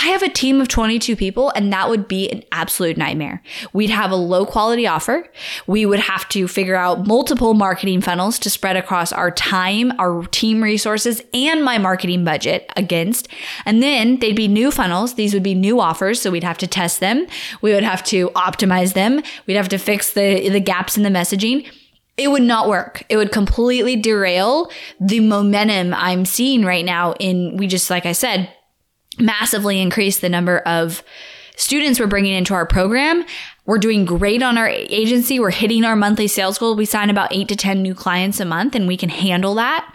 I 0.01 0.11
have 0.11 0.23
a 0.23 0.29
team 0.29 0.61
of 0.61 0.69
22 0.69 1.17
people 1.17 1.51
and 1.57 1.73
that 1.73 1.89
would 1.89 2.07
be 2.07 2.31
an 2.31 2.45
absolute 2.53 2.97
nightmare. 2.97 3.43
We'd 3.73 3.91
have 3.91 4.13
a 4.13 4.17
low 4.17 4.47
quality 4.47 4.87
offer. 4.87 5.27
We 5.67 5.87
would 5.87 5.99
have 5.99 6.29
to 6.29 6.47
figure 6.47 6.77
out 6.77 7.09
multiple 7.09 7.53
marketing 7.53 8.03
funnels 8.03 8.39
to 8.41 8.51
spread 8.51 8.77
across 8.77 9.13
our 9.13 9.33
time, 9.33 9.93
our 9.99 10.23
team 10.29 10.63
resources, 10.63 11.21
and 11.35 11.65
my 11.65 11.79
marketing 11.79 12.25
budget 12.25 12.71
against. 12.77 13.27
And 13.65 13.83
then 13.83 14.21
they'd 14.21 14.37
be 14.37 14.47
new 14.47 14.71
funnels. 14.71 15.15
These 15.15 15.35
would 15.35 15.43
be 15.43 15.57
new 15.57 15.81
offers. 15.81 16.23
So 16.23 16.31
we'd 16.31 16.45
have 16.45 16.59
to 16.59 16.69
test 16.69 17.01
them. 17.01 17.27
We 17.61 17.75
would 17.75 17.83
have 17.83 18.05
to 18.05 18.31
optimize 18.31 18.93
them. 18.93 19.21
We'd 19.49 19.55
have 19.55 19.69
to 19.71 19.79
fix 19.79 20.13
the, 20.13 20.49
the 20.49 20.61
gaps 20.61 20.97
in 20.97 21.03
the 21.03 21.11
messaging 21.11 21.69
it 22.17 22.33
would 22.33 22.43
not 22.43 22.69
work. 22.69 23.05
It 23.09 23.17
would 23.17 23.31
completely 23.31 23.95
derail 23.95 24.73
the 25.01 25.21
momentum 25.21 25.95
I'm 25.95 26.25
seeing 26.25 26.65
right 26.65 26.85
now 26.85 27.13
in, 27.21 27.57
we 27.57 27.69
just, 27.69 27.91
like 27.91 28.07
I 28.07 28.13
said, 28.13 28.53
massively 29.19 29.81
increased 29.81 30.21
the 30.21 30.29
number 30.29 30.59
of 30.61 31.03
students 31.57 31.99
we're 31.99 32.07
bringing 32.07 32.35
into 32.35 32.55
our 32.55 32.67
program. 32.67 33.25
We're 33.67 33.79
doing 33.79 34.05
great 34.05 34.43
on 34.43 34.57
our 34.57 34.69
agency. 34.69 35.41
We're 35.41 35.51
hitting 35.51 35.85
our 35.85 35.97
monthly 35.97 36.29
sales 36.29 36.57
goal. 36.57 36.77
We 36.77 36.85
sign 36.85 37.11
about 37.11 37.33
eight 37.33 37.49
to 37.49 37.57
10 37.57 37.83
new 37.83 37.95
clients 37.95 38.41
a 38.41 38.45
month 38.45 38.75
and 38.75 38.87
we 38.87 38.97
can 38.97 39.09
handle 39.09 39.55
that. 39.57 39.93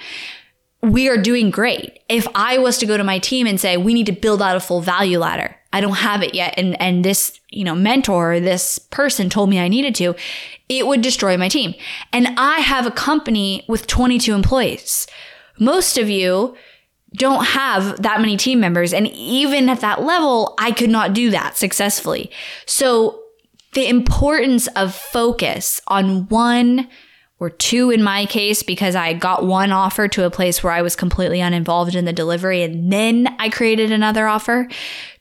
We 0.81 1.07
are 1.07 1.17
doing 1.17 1.49
great. 1.49 1.99
If 2.09 2.27
I 2.35 2.57
was 2.57 2.77
to 2.79 2.85
go 2.85 2.97
to 2.97 3.03
my 3.03 3.17
team 3.17 3.47
and 3.47 3.59
say, 3.59 3.77
we 3.77 3.93
need 3.93 4.05
to 4.07 4.11
build 4.11 4.41
out 4.41 4.57
a 4.57 4.59
full 4.59 4.81
value 4.81 5.17
ladder, 5.17 5.55
I 5.71 5.79
don't 5.79 5.95
have 5.95 6.21
it 6.21 6.35
yet. 6.35 6.53
And, 6.57 6.79
and 6.81 7.05
this, 7.05 7.39
you 7.49 7.63
know, 7.63 7.73
mentor, 7.73 8.41
this 8.41 8.77
person 8.77 9.29
told 9.29 9.49
me 9.49 9.59
I 9.59 9.69
needed 9.69 9.95
to, 9.95 10.13
it 10.67 10.85
would 10.85 11.01
destroy 11.01 11.37
my 11.37 11.47
team. 11.47 11.73
And 12.11 12.27
I 12.37 12.59
have 12.59 12.85
a 12.85 12.91
company 12.91 13.63
with 13.69 13.87
22 13.87 14.33
employees. 14.33 15.07
Most 15.57 15.97
of 15.97 16.09
you, 16.09 16.55
don't 17.15 17.45
have 17.45 18.01
that 18.01 18.19
many 18.19 18.37
team 18.37 18.59
members. 18.59 18.93
And 18.93 19.07
even 19.07 19.69
at 19.69 19.81
that 19.81 20.03
level, 20.03 20.55
I 20.57 20.71
could 20.71 20.89
not 20.89 21.13
do 21.13 21.29
that 21.31 21.57
successfully. 21.57 22.31
So 22.65 23.21
the 23.73 23.87
importance 23.87 24.67
of 24.75 24.93
focus 24.95 25.81
on 25.87 26.27
one 26.27 26.87
or 27.39 27.49
two 27.49 27.91
in 27.91 28.01
my 28.03 28.25
case, 28.25 28.63
because 28.63 28.95
I 28.95 29.13
got 29.13 29.45
one 29.45 29.71
offer 29.71 30.07
to 30.07 30.25
a 30.25 30.31
place 30.31 30.63
where 30.63 30.73
I 30.73 30.81
was 30.81 30.95
completely 30.95 31.41
uninvolved 31.41 31.95
in 31.95 32.05
the 32.05 32.13
delivery 32.13 32.63
and 32.63 32.91
then 32.91 33.35
I 33.39 33.49
created 33.49 33.91
another 33.91 34.27
offer. 34.27 34.67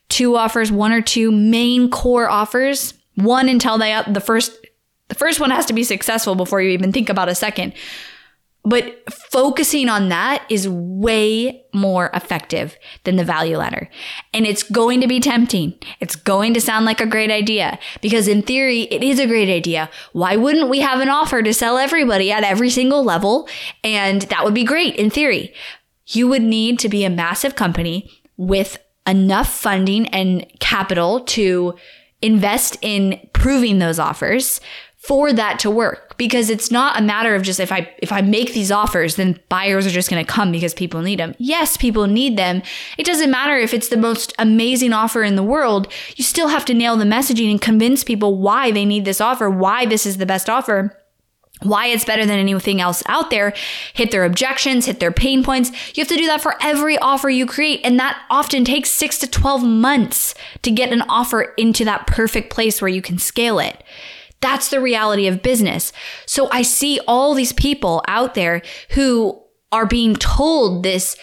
Two 0.09 0.35
offers, 0.35 0.71
one 0.71 0.91
or 0.91 1.01
two 1.01 1.31
main 1.31 1.89
core 1.89 2.29
offers. 2.29 2.93
One 3.15 3.49
until 3.49 3.77
they, 3.77 3.99
the 4.07 4.21
first, 4.21 4.51
the 5.09 5.15
first 5.15 5.39
one 5.39 5.51
has 5.51 5.65
to 5.67 5.73
be 5.73 5.83
successful 5.83 6.35
before 6.35 6.61
you 6.61 6.69
even 6.69 6.91
think 6.91 7.09
about 7.09 7.29
a 7.29 7.35
second. 7.35 7.73
But 8.65 9.03
focusing 9.11 9.89
on 9.89 10.07
that 10.09 10.45
is 10.49 10.69
way 10.69 11.65
more 11.73 12.09
effective 12.13 12.77
than 13.03 13.17
the 13.17 13.25
value 13.25 13.57
ladder. 13.57 13.89
And 14.33 14.45
it's 14.45 14.63
going 14.63 15.01
to 15.01 15.07
be 15.07 15.19
tempting. 15.19 15.73
It's 15.99 16.15
going 16.15 16.53
to 16.53 16.61
sound 16.61 16.85
like 16.85 17.01
a 17.01 17.05
great 17.05 17.29
idea 17.29 17.77
because 18.01 18.29
in 18.29 18.41
theory, 18.41 18.83
it 18.83 19.03
is 19.03 19.19
a 19.19 19.27
great 19.27 19.49
idea. 19.49 19.89
Why 20.13 20.37
wouldn't 20.37 20.69
we 20.69 20.79
have 20.79 21.01
an 21.01 21.09
offer 21.09 21.41
to 21.41 21.53
sell 21.53 21.77
everybody 21.77 22.31
at 22.31 22.45
every 22.45 22.69
single 22.69 23.03
level? 23.03 23.49
And 23.83 24.21
that 24.23 24.45
would 24.45 24.53
be 24.53 24.63
great 24.63 24.95
in 24.95 25.09
theory. 25.09 25.53
You 26.07 26.29
would 26.29 26.43
need 26.43 26.79
to 26.79 26.89
be 26.89 27.03
a 27.03 27.09
massive 27.09 27.55
company 27.55 28.09
with 28.37 28.77
enough 29.05 29.53
funding 29.53 30.07
and 30.07 30.45
capital 30.59 31.19
to 31.21 31.75
invest 32.21 32.77
in 32.81 33.19
proving 33.33 33.79
those 33.79 33.99
offers 33.99 34.61
for 35.03 35.33
that 35.33 35.59
to 35.59 35.69
work 35.69 36.15
because 36.17 36.49
it's 36.49 36.71
not 36.71 36.97
a 36.97 37.03
matter 37.03 37.35
of 37.35 37.43
just 37.43 37.59
if 37.59 37.73
I 37.73 37.93
if 37.97 38.11
I 38.11 38.21
make 38.21 38.53
these 38.53 38.71
offers 38.71 39.17
then 39.17 39.37
buyers 39.49 39.85
are 39.85 39.89
just 39.89 40.09
going 40.09 40.25
to 40.25 40.31
come 40.31 40.51
because 40.51 40.73
people 40.73 41.01
need 41.01 41.19
them. 41.19 41.35
Yes, 41.37 41.75
people 41.75 42.07
need 42.07 42.37
them. 42.37 42.61
It 42.97 43.05
doesn't 43.05 43.29
matter 43.29 43.57
if 43.57 43.73
it's 43.73 43.89
the 43.89 43.97
most 43.97 44.33
amazing 44.39 44.93
offer 44.93 45.21
in 45.21 45.35
the 45.35 45.43
world. 45.43 45.91
You 46.15 46.23
still 46.23 46.47
have 46.47 46.63
to 46.65 46.73
nail 46.73 46.95
the 46.95 47.05
messaging 47.05 47.51
and 47.51 47.61
convince 47.61 48.03
people 48.03 48.37
why 48.37 48.71
they 48.71 48.85
need 48.85 49.03
this 49.03 49.19
offer, 49.19 49.49
why 49.49 49.85
this 49.85 50.05
is 50.05 50.17
the 50.17 50.25
best 50.25 50.49
offer 50.49 50.97
why 51.61 51.87
it's 51.87 52.03
better 52.03 52.25
than 52.25 52.39
anything 52.39 52.81
else 52.81 53.03
out 53.05 53.29
there, 53.29 53.53
hit 53.93 54.11
their 54.11 54.25
objections, 54.25 54.85
hit 54.85 54.99
their 54.99 55.13
pain 55.13 55.43
points. 55.43 55.71
You 55.95 56.01
have 56.01 56.09
to 56.09 56.17
do 56.17 56.25
that 56.27 56.41
for 56.41 56.55
every 56.61 56.97
offer 56.97 57.29
you 57.29 57.45
create. 57.45 57.79
And 57.85 57.97
that 57.99 58.21
often 58.29 58.65
takes 58.65 58.89
six 58.89 59.17
to 59.19 59.27
12 59.27 59.63
months 59.63 60.35
to 60.63 60.71
get 60.71 60.91
an 60.91 61.03
offer 61.03 61.53
into 61.57 61.85
that 61.85 62.05
perfect 62.05 62.51
place 62.51 62.81
where 62.81 62.89
you 62.89 63.01
can 63.01 63.17
scale 63.17 63.59
it. 63.59 63.81
That's 64.43 64.67
the 64.67 64.81
reality 64.81 65.25
of 65.25 65.41
business. 65.41 65.93
So 66.25 66.49
I 66.51 66.63
see 66.63 66.99
all 67.07 67.33
these 67.33 67.53
people 67.53 68.03
out 68.09 68.33
there 68.33 68.61
who 68.89 69.41
are 69.71 69.85
being 69.85 70.15
told 70.17 70.83
this 70.83 71.15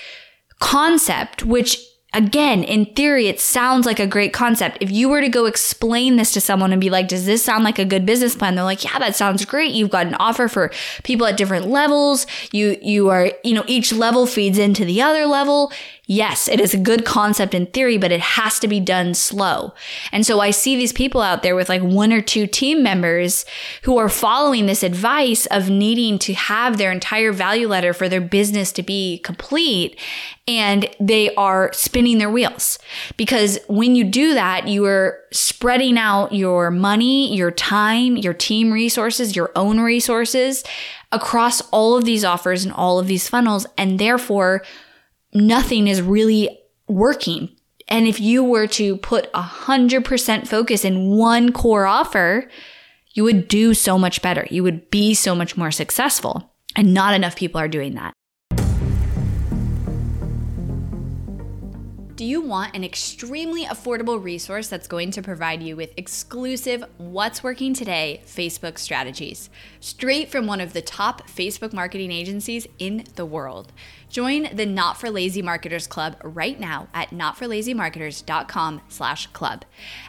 concept, 0.59 1.45
which 1.45 1.79
again, 2.13 2.65
in 2.65 2.87
theory, 2.87 3.29
it 3.29 3.39
sounds 3.39 3.85
like 3.87 4.01
a 4.01 4.07
great 4.07 4.33
concept. 4.33 4.79
If 4.81 4.91
you 4.91 5.09
were 5.09 5.21
to 5.21 5.29
go 5.29 5.45
explain 5.45 6.17
this 6.17 6.33
to 6.33 6.41
someone 6.41 6.73
and 6.73 6.81
be 6.81 6.91
like, 6.91 7.09
does 7.09 7.27
this 7.27 7.45
sound 7.45 7.63
like 7.63 7.79
a 7.79 7.85
good 7.85 8.05
business 8.07 8.35
plan? 8.35 8.55
They're 8.55 8.65
like, 8.65 8.83
yeah, 8.83 8.99
that 8.99 9.15
sounds 9.15 9.45
great. 9.45 9.73
You've 9.73 9.91
got 9.91 10.07
an 10.07 10.15
offer 10.15 10.49
for 10.49 10.73
people 11.05 11.27
at 11.27 11.37
different 11.37 11.67
levels. 11.67 12.27
You, 12.53 12.77
you 12.83 13.11
are, 13.11 13.33
you 13.45 13.55
know, 13.55 13.65
each 13.67 13.93
level 13.93 14.27
feeds 14.27 14.59
into 14.59 14.85
the 14.85 15.03
other 15.03 15.27
level. 15.27 15.73
Yes, 16.13 16.49
it 16.49 16.59
is 16.59 16.75
a 16.75 16.77
good 16.77 17.05
concept 17.05 17.55
in 17.55 17.67
theory, 17.67 17.97
but 17.97 18.11
it 18.11 18.21
has 18.21 18.59
to 18.59 18.67
be 18.67 18.81
done 18.81 19.15
slow. 19.15 19.75
And 20.11 20.27
so 20.27 20.41
I 20.41 20.51
see 20.51 20.75
these 20.75 20.93
people 20.93 21.21
out 21.21 21.45
there 21.45 21.55
with 21.55 21.69
like 21.69 21.83
one 21.83 22.13
or 22.13 22.21
two 22.21 22.49
team 22.49 22.83
members 22.83 23.45
who 23.83 23.97
are 23.97 24.09
following 24.09 24.67
this 24.67 24.83
advice 24.83 25.47
of 25.47 25.71
needing 25.71 26.19
to 26.19 26.35
have 26.35 26.79
their 26.79 26.91
entire 26.91 27.31
value 27.31 27.69
ladder 27.69 27.93
for 27.93 28.09
their 28.09 28.21
business 28.21 28.73
to 28.73 28.83
be 28.83 29.19
complete. 29.19 30.01
And 30.49 30.91
they 30.99 31.33
are 31.37 31.73
spinning 31.73 32.19
their 32.19 32.29
wheels 32.29 32.81
because 33.17 33.61
when 33.69 33.95
you 33.95 34.03
do 34.03 34.35
that, 34.35 34.67
you 34.67 34.87
are 34.87 35.21
spreading 35.31 35.97
out 35.97 36.35
your 36.35 36.73
money, 36.73 37.33
your 37.33 37.53
time, 37.53 38.17
your 38.17 38.35
team 38.35 38.73
resources, 38.73 39.37
your 39.37 39.53
own 39.55 39.79
resources 39.79 40.65
across 41.13 41.61
all 41.71 41.97
of 41.97 42.05
these 42.05 42.25
offers 42.25 42.65
and 42.65 42.75
all 42.75 42.99
of 42.99 43.07
these 43.07 43.29
funnels. 43.29 43.65
And 43.79 44.01
therefore, 44.01 44.65
nothing 45.33 45.89
is 45.89 46.03
really 46.03 46.59
working. 46.89 47.57
And 47.89 48.07
if 48.07 48.21
you 48.21 48.45
were 48.45 48.67
to 48.69 48.97
put 48.99 49.29
a 49.35 49.43
hundred 49.43 50.05
percent 50.05 50.49
focus 50.49 50.85
in 50.85 51.17
one 51.17 51.53
core 51.53 51.87
offer, 51.87 52.49
you 53.13 53.25
would 53.25 53.49
do 53.49 53.75
so 53.75 53.99
much 53.99 54.23
better. 54.23 54.47
You 54.51 54.63
would 54.63 54.91
be 54.91 55.15
so 55.15 55.35
much 55.35 55.57
more 55.57 55.71
successful. 55.71 56.53
And 56.77 56.95
not 56.95 57.15
enough 57.15 57.35
people 57.35 57.61
are 57.61 57.69
doing 57.69 57.95
that. 57.95 58.15
Do 62.21 62.27
you 62.27 62.43
want 62.43 62.77
an 62.77 62.85
extremely 62.85 63.65
affordable 63.65 64.23
resource 64.23 64.69
that's 64.69 64.87
going 64.87 65.11
to 65.13 65.23
provide 65.23 65.63
you 65.63 65.75
with 65.75 65.95
exclusive 65.97 66.85
What's 66.99 67.43
Working 67.43 67.73
Today 67.73 68.21
Facebook 68.27 68.77
strategies, 68.77 69.49
straight 69.81 70.29
from 70.29 70.47
one 70.47 70.61
of 70.61 70.75
the 70.75 70.83
top 70.83 71.27
Facebook 71.31 71.73
marketing 71.73 72.13
agencies 72.13 72.67
in 72.79 73.05
the 73.15 73.25
world? 73.25 73.73
Join 74.11 74.55
the 74.55 74.67
Not 74.67 75.01
for 75.01 75.09
Lazy 75.09 75.41
Marketers 75.41 75.87
Club 75.87 76.17
right 76.23 76.61
now 76.61 76.89
at 76.93 77.09
notforlazymarketers.com 77.09 78.83
slash 78.89 79.29
club. 79.29 79.65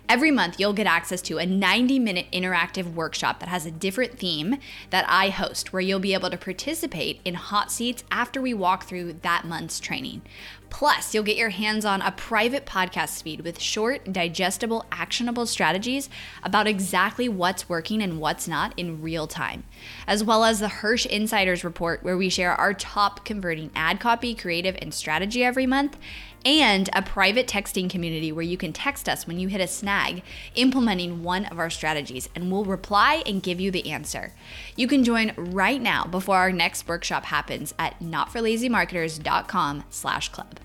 Every 0.10 0.32
month, 0.32 0.60
you'll 0.60 0.74
get 0.74 0.88
access 0.88 1.22
to 1.22 1.38
a 1.38 1.46
90-minute 1.46 2.26
interactive 2.34 2.94
workshop 2.94 3.40
that 3.40 3.48
has 3.48 3.66
a 3.66 3.72
different 3.72 4.18
theme 4.18 4.58
that 4.90 5.06
I 5.08 5.30
host, 5.30 5.72
where 5.72 5.84
you'll 5.84 6.00
be 6.00 6.16
able 6.16 6.32
to 6.32 6.38
participate 6.38 7.22
in 7.24 7.36
hot 7.36 7.72
seats 7.72 8.04
after 8.12 8.42
we 8.42 8.54
walk 8.54 8.84
through 8.84 9.14
that 9.22 9.46
month's 9.46 9.80
training. 9.80 10.24
Plus, 10.72 11.14
you'll 11.14 11.26
get 11.26 11.38
your 11.38 11.50
hands 11.50 11.84
on 11.84 12.02
a 12.02 12.14
private 12.14 12.66
podcast 12.66 13.22
feed 13.22 13.42
with 13.42 13.60
short, 13.60 14.12
digestible, 14.12 14.86
actionable 14.90 15.46
strategies 15.46 16.10
about 16.44 16.66
exactly 16.66 17.28
what's 17.28 17.68
working 17.68 18.02
and 18.02 18.20
what's 18.20 18.48
not 18.48 18.74
in 18.78 19.02
real 19.02 19.28
time, 19.28 19.64
as 20.08 20.24
well 20.24 20.46
as 20.46 20.60
the 20.60 20.70
Hirsch 20.70 21.06
Insiders 21.06 21.66
Report, 21.66 22.02
where 22.04 22.18
we 22.18 22.30
share 22.30 22.54
our 22.54 22.74
top 22.74 23.26
converting 23.26 23.70
ad 23.76 24.00
copy, 24.00 24.34
creative, 24.34 24.78
and 24.82 24.94
strategy 24.94 25.44
every 25.44 25.68
month 25.68 25.98
and 26.46 26.90
a 26.94 27.02
private 27.02 27.48
texting 27.48 27.90
community 27.90 28.32
where 28.32 28.44
you 28.44 28.58
can 28.58 28.74
text 28.74 29.08
us 29.08 29.28
when 29.28 29.40
you 29.40 29.48
hit 29.48 29.62
a 29.62 29.68
snag 29.68 30.24
implementing 30.56 31.24
one 31.24 31.46
of 31.46 31.60
our 31.60 31.70
strategies 31.70 32.30
and 32.36 32.52
we'll 32.52 32.66
reply 32.66 33.24
and 33.26 33.44
give 33.44 33.60
you 33.60 33.72
the 33.72 33.90
answer. 33.92 34.34
You 34.76 34.88
can 34.88 35.04
join 35.04 35.34
right 35.38 35.82
now 35.82 36.06
before 36.06 36.38
our 36.38 36.52
next 36.52 36.88
workshop 36.88 37.26
happens 37.26 37.74
at 37.78 38.00
notforlazymarketers.com 38.00 39.84
slash 39.90 40.30
club. 40.30 40.60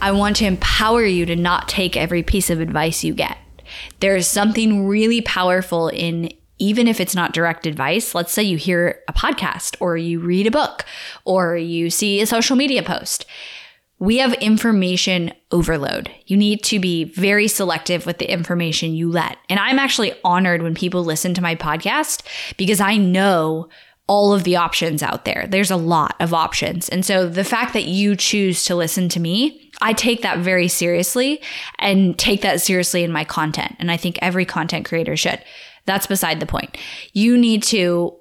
I 0.00 0.12
want 0.12 0.36
to 0.36 0.44
empower 0.44 1.02
you 1.02 1.24
to 1.24 1.34
not 1.34 1.66
take 1.66 1.96
every 1.96 2.22
piece 2.22 2.50
of 2.50 2.60
advice 2.60 3.04
you 3.04 3.14
get. 3.14 3.38
There 4.00 4.16
is 4.16 4.26
something 4.26 4.86
really 4.86 5.22
powerful 5.22 5.88
in 5.88 6.30
even 6.58 6.86
if 6.86 7.00
it's 7.00 7.14
not 7.14 7.32
direct 7.32 7.66
advice, 7.66 8.14
let's 8.14 8.32
say 8.32 8.42
you 8.42 8.56
hear 8.56 9.00
a 9.08 9.12
podcast 9.12 9.76
or 9.80 9.96
you 9.96 10.20
read 10.20 10.46
a 10.46 10.50
book 10.50 10.84
or 11.24 11.56
you 11.56 11.90
see 11.90 12.20
a 12.20 12.26
social 12.26 12.56
media 12.56 12.82
post. 12.82 13.26
We 13.98 14.18
have 14.18 14.34
information 14.34 15.32
overload. 15.50 16.10
You 16.26 16.36
need 16.36 16.62
to 16.64 16.78
be 16.78 17.04
very 17.04 17.48
selective 17.48 18.06
with 18.06 18.18
the 18.18 18.30
information 18.30 18.94
you 18.94 19.10
let. 19.10 19.38
And 19.48 19.58
I'm 19.58 19.78
actually 19.78 20.12
honored 20.24 20.62
when 20.62 20.74
people 20.74 21.04
listen 21.04 21.32
to 21.34 21.42
my 21.42 21.54
podcast 21.54 22.22
because 22.56 22.80
I 22.80 22.96
know 22.96 23.68
all 24.06 24.34
of 24.34 24.44
the 24.44 24.56
options 24.56 25.02
out 25.02 25.24
there. 25.24 25.46
There's 25.48 25.70
a 25.70 25.76
lot 25.76 26.16
of 26.20 26.34
options. 26.34 26.88
And 26.90 27.04
so 27.06 27.28
the 27.28 27.44
fact 27.44 27.72
that 27.72 27.84
you 27.84 28.16
choose 28.16 28.64
to 28.66 28.74
listen 28.74 29.08
to 29.10 29.20
me, 29.20 29.70
I 29.80 29.94
take 29.94 30.22
that 30.22 30.38
very 30.38 30.68
seriously 30.68 31.40
and 31.78 32.18
take 32.18 32.42
that 32.42 32.60
seriously 32.60 33.02
in 33.02 33.12
my 33.12 33.24
content. 33.24 33.76
And 33.78 33.90
I 33.90 33.96
think 33.96 34.18
every 34.20 34.44
content 34.44 34.84
creator 34.84 35.16
should. 35.16 35.42
That's 35.86 36.06
beside 36.06 36.40
the 36.40 36.46
point. 36.46 36.76
You 37.12 37.36
need 37.36 37.62
to 37.64 38.16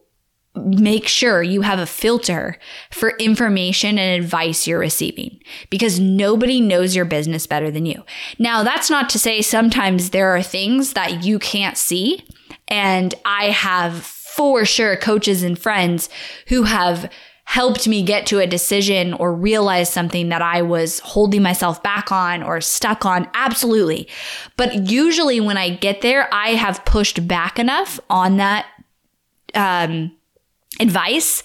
make 0.56 1.08
sure 1.08 1.42
you 1.42 1.62
have 1.62 1.80
a 1.80 1.86
filter 1.86 2.58
for 2.92 3.18
information 3.18 3.98
and 3.98 4.24
advice 4.24 4.68
you're 4.68 4.80
receiving 4.80 5.40
because 5.70 6.00
nobody 6.00 6.62
knows 6.62 6.96
your 6.96 7.06
business 7.06 7.48
better 7.48 7.72
than 7.72 7.86
you. 7.86 8.04
Now, 8.38 8.64
that's 8.64 8.90
not 8.90 9.10
to 9.12 9.20
say 9.20 9.42
sometimes 9.42 10.12
there 10.12 10.30
are 10.30 10.44
things 10.44 10.94
that 10.94 11.24
you 11.24 11.40
can't 11.40 11.78
see. 11.78 12.26
And 12.68 13.16
I 13.26 13.46
have 13.46 14.04
for 14.04 14.64
sure 14.66 14.96
coaches 14.96 15.44
and 15.44 15.58
friends 15.58 16.10
who 16.48 16.64
have 16.64 17.12
helped 17.46 17.88
me 17.88 18.04
get 18.04 18.26
to 18.28 18.40
a 18.40 18.48
decision 18.48 19.14
or 19.14 19.34
realize 19.34 19.92
something 19.92 20.30
that 20.30 20.42
I 20.42 20.62
was 20.62 21.00
holding 21.00 21.42
myself 21.42 21.84
back 21.84 22.12
on 22.12 22.42
or 22.42 22.62
stuck 22.62 23.06
on. 23.06 23.30
Absolutely. 23.34 24.08
But 24.56 24.90
usually 24.90 25.42
when 25.42 25.58
I 25.58 25.70
get 25.70 26.02
there, 26.02 26.34
I 26.34 26.52
have 26.52 26.86
pushed 26.86 27.28
back 27.28 27.60
enough 27.60 28.00
on 28.10 28.38
that 28.38 28.66
um, 29.54 30.16
advice 30.80 31.44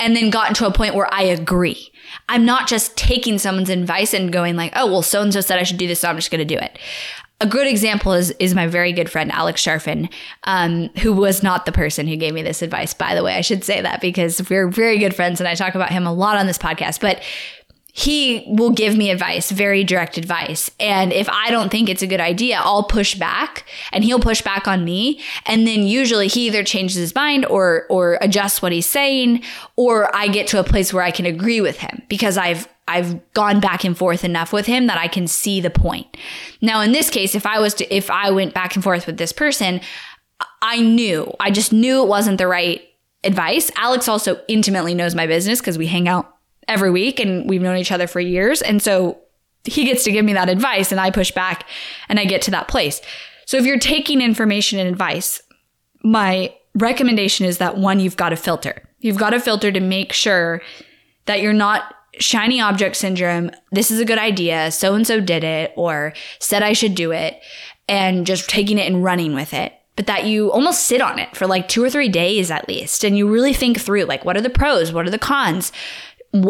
and 0.00 0.16
then 0.16 0.30
gotten 0.30 0.54
to 0.54 0.66
a 0.66 0.72
point 0.72 0.94
where 0.94 1.12
I 1.12 1.22
agree. 1.22 1.92
I'm 2.28 2.44
not 2.44 2.66
just 2.66 2.96
taking 2.96 3.38
someone's 3.38 3.70
advice 3.70 4.14
and 4.14 4.32
going 4.32 4.56
like, 4.56 4.72
oh, 4.74 4.86
well, 4.86 5.02
so 5.02 5.22
and 5.22 5.32
so 5.32 5.40
said 5.40 5.58
I 5.58 5.62
should 5.62 5.78
do 5.78 5.86
this, 5.86 6.00
so 6.00 6.08
I'm 6.08 6.16
just 6.16 6.30
going 6.30 6.46
to 6.46 6.54
do 6.54 6.60
it. 6.60 6.78
A 7.40 7.46
good 7.46 7.66
example 7.66 8.12
is 8.12 8.30
is 8.38 8.54
my 8.54 8.66
very 8.66 8.92
good 8.92 9.10
friend 9.10 9.30
Alex 9.32 9.62
Charfen, 9.62 10.10
um, 10.44 10.88
who 11.00 11.12
was 11.12 11.42
not 11.42 11.66
the 11.66 11.72
person 11.72 12.06
who 12.06 12.16
gave 12.16 12.32
me 12.32 12.42
this 12.42 12.62
advice. 12.62 12.94
By 12.94 13.14
the 13.14 13.22
way, 13.22 13.34
I 13.34 13.40
should 13.40 13.64
say 13.64 13.80
that 13.80 14.00
because 14.00 14.48
we're 14.48 14.68
very 14.68 14.98
good 14.98 15.14
friends, 15.14 15.40
and 15.40 15.48
I 15.48 15.54
talk 15.54 15.74
about 15.74 15.90
him 15.90 16.06
a 16.06 16.12
lot 16.12 16.36
on 16.36 16.46
this 16.46 16.58
podcast. 16.58 17.00
But 17.00 17.22
he 17.96 18.44
will 18.48 18.70
give 18.70 18.96
me 18.96 19.08
advice, 19.10 19.52
very 19.52 19.84
direct 19.84 20.18
advice. 20.18 20.68
And 20.80 21.12
if 21.12 21.28
I 21.28 21.52
don't 21.52 21.70
think 21.70 21.88
it's 21.88 22.02
a 22.02 22.08
good 22.08 22.18
idea, 22.18 22.58
I'll 22.60 22.82
push 22.82 23.14
back 23.14 23.64
and 23.92 24.02
he'll 24.02 24.18
push 24.18 24.42
back 24.42 24.66
on 24.66 24.84
me. 24.84 25.20
And 25.46 25.64
then 25.64 25.84
usually 25.84 26.26
he 26.26 26.48
either 26.48 26.64
changes 26.64 26.96
his 26.96 27.14
mind 27.14 27.46
or, 27.46 27.86
or 27.88 28.18
adjusts 28.20 28.60
what 28.60 28.72
he's 28.72 28.86
saying, 28.86 29.44
or 29.76 30.14
I 30.14 30.26
get 30.26 30.48
to 30.48 30.58
a 30.58 30.64
place 30.64 30.92
where 30.92 31.04
I 31.04 31.12
can 31.12 31.24
agree 31.24 31.60
with 31.60 31.78
him 31.78 32.02
because 32.08 32.36
I've, 32.36 32.68
I've 32.86 33.32
gone 33.32 33.60
back 33.60 33.84
and 33.84 33.96
forth 33.96 34.24
enough 34.24 34.52
with 34.52 34.66
him 34.66 34.86
that 34.88 34.98
I 34.98 35.08
can 35.08 35.26
see 35.26 35.60
the 35.60 35.70
point. 35.70 36.16
Now, 36.60 36.80
in 36.82 36.92
this 36.92 37.08
case, 37.08 37.34
if 37.34 37.46
I 37.46 37.58
was 37.58 37.74
to, 37.74 37.94
if 37.94 38.10
I 38.10 38.30
went 38.30 38.52
back 38.52 38.74
and 38.74 38.84
forth 38.84 39.06
with 39.06 39.16
this 39.16 39.32
person, 39.32 39.80
I 40.60 40.80
knew, 40.80 41.32
I 41.40 41.50
just 41.50 41.72
knew 41.72 42.02
it 42.02 42.08
wasn't 42.08 42.38
the 42.38 42.46
right 42.46 42.82
advice. 43.22 43.70
Alex 43.76 44.08
also 44.08 44.38
intimately 44.48 44.94
knows 44.94 45.14
my 45.14 45.26
business 45.26 45.60
because 45.60 45.78
we 45.78 45.86
hang 45.86 46.08
out 46.08 46.36
every 46.68 46.90
week 46.90 47.20
and 47.20 47.48
we've 47.48 47.62
known 47.62 47.76
each 47.76 47.92
other 47.92 48.06
for 48.06 48.20
years. 48.20 48.60
And 48.60 48.82
so 48.82 49.18
he 49.64 49.84
gets 49.84 50.04
to 50.04 50.12
give 50.12 50.24
me 50.24 50.34
that 50.34 50.50
advice 50.50 50.92
and 50.92 51.00
I 51.00 51.10
push 51.10 51.30
back 51.30 51.66
and 52.08 52.20
I 52.20 52.26
get 52.26 52.42
to 52.42 52.50
that 52.50 52.68
place. 52.68 53.00
So 53.46 53.56
if 53.56 53.64
you're 53.64 53.78
taking 53.78 54.20
information 54.20 54.78
and 54.78 54.88
advice, 54.88 55.42
my 56.02 56.54
recommendation 56.74 57.46
is 57.46 57.58
that 57.58 57.78
one, 57.78 58.00
you've 58.00 58.16
got 58.16 58.30
to 58.30 58.36
filter. 58.36 58.82
You've 59.00 59.18
got 59.18 59.30
to 59.30 59.40
filter 59.40 59.72
to 59.72 59.80
make 59.80 60.12
sure 60.12 60.60
that 61.26 61.40
you're 61.40 61.52
not 61.52 61.94
shiny 62.18 62.60
object 62.60 62.96
syndrome. 62.96 63.50
This 63.72 63.90
is 63.90 64.00
a 64.00 64.04
good 64.04 64.18
idea. 64.18 64.70
So 64.70 64.94
and 64.94 65.06
so 65.06 65.20
did 65.20 65.44
it 65.44 65.72
or 65.76 66.12
said 66.38 66.62
I 66.62 66.72
should 66.72 66.94
do 66.94 67.12
it 67.12 67.40
and 67.88 68.26
just 68.26 68.48
taking 68.48 68.78
it 68.78 68.86
and 68.86 69.04
running 69.04 69.34
with 69.34 69.52
it 69.52 69.72
but 69.96 70.06
that 70.06 70.24
you 70.24 70.50
almost 70.50 70.84
sit 70.84 71.00
on 71.00 71.18
it 71.18 71.36
for 71.36 71.46
like 71.46 71.68
two 71.68 71.82
or 71.82 71.90
three 71.90 72.08
days 72.08 72.50
at 72.50 72.68
least 72.68 73.04
and 73.04 73.16
you 73.16 73.28
really 73.28 73.52
think 73.52 73.80
through 73.80 74.04
like 74.04 74.24
what 74.24 74.36
are 74.36 74.40
the 74.42 74.50
pros 74.50 74.92
what 74.92 75.06
are 75.06 75.10
the 75.10 75.18
cons 75.18 75.72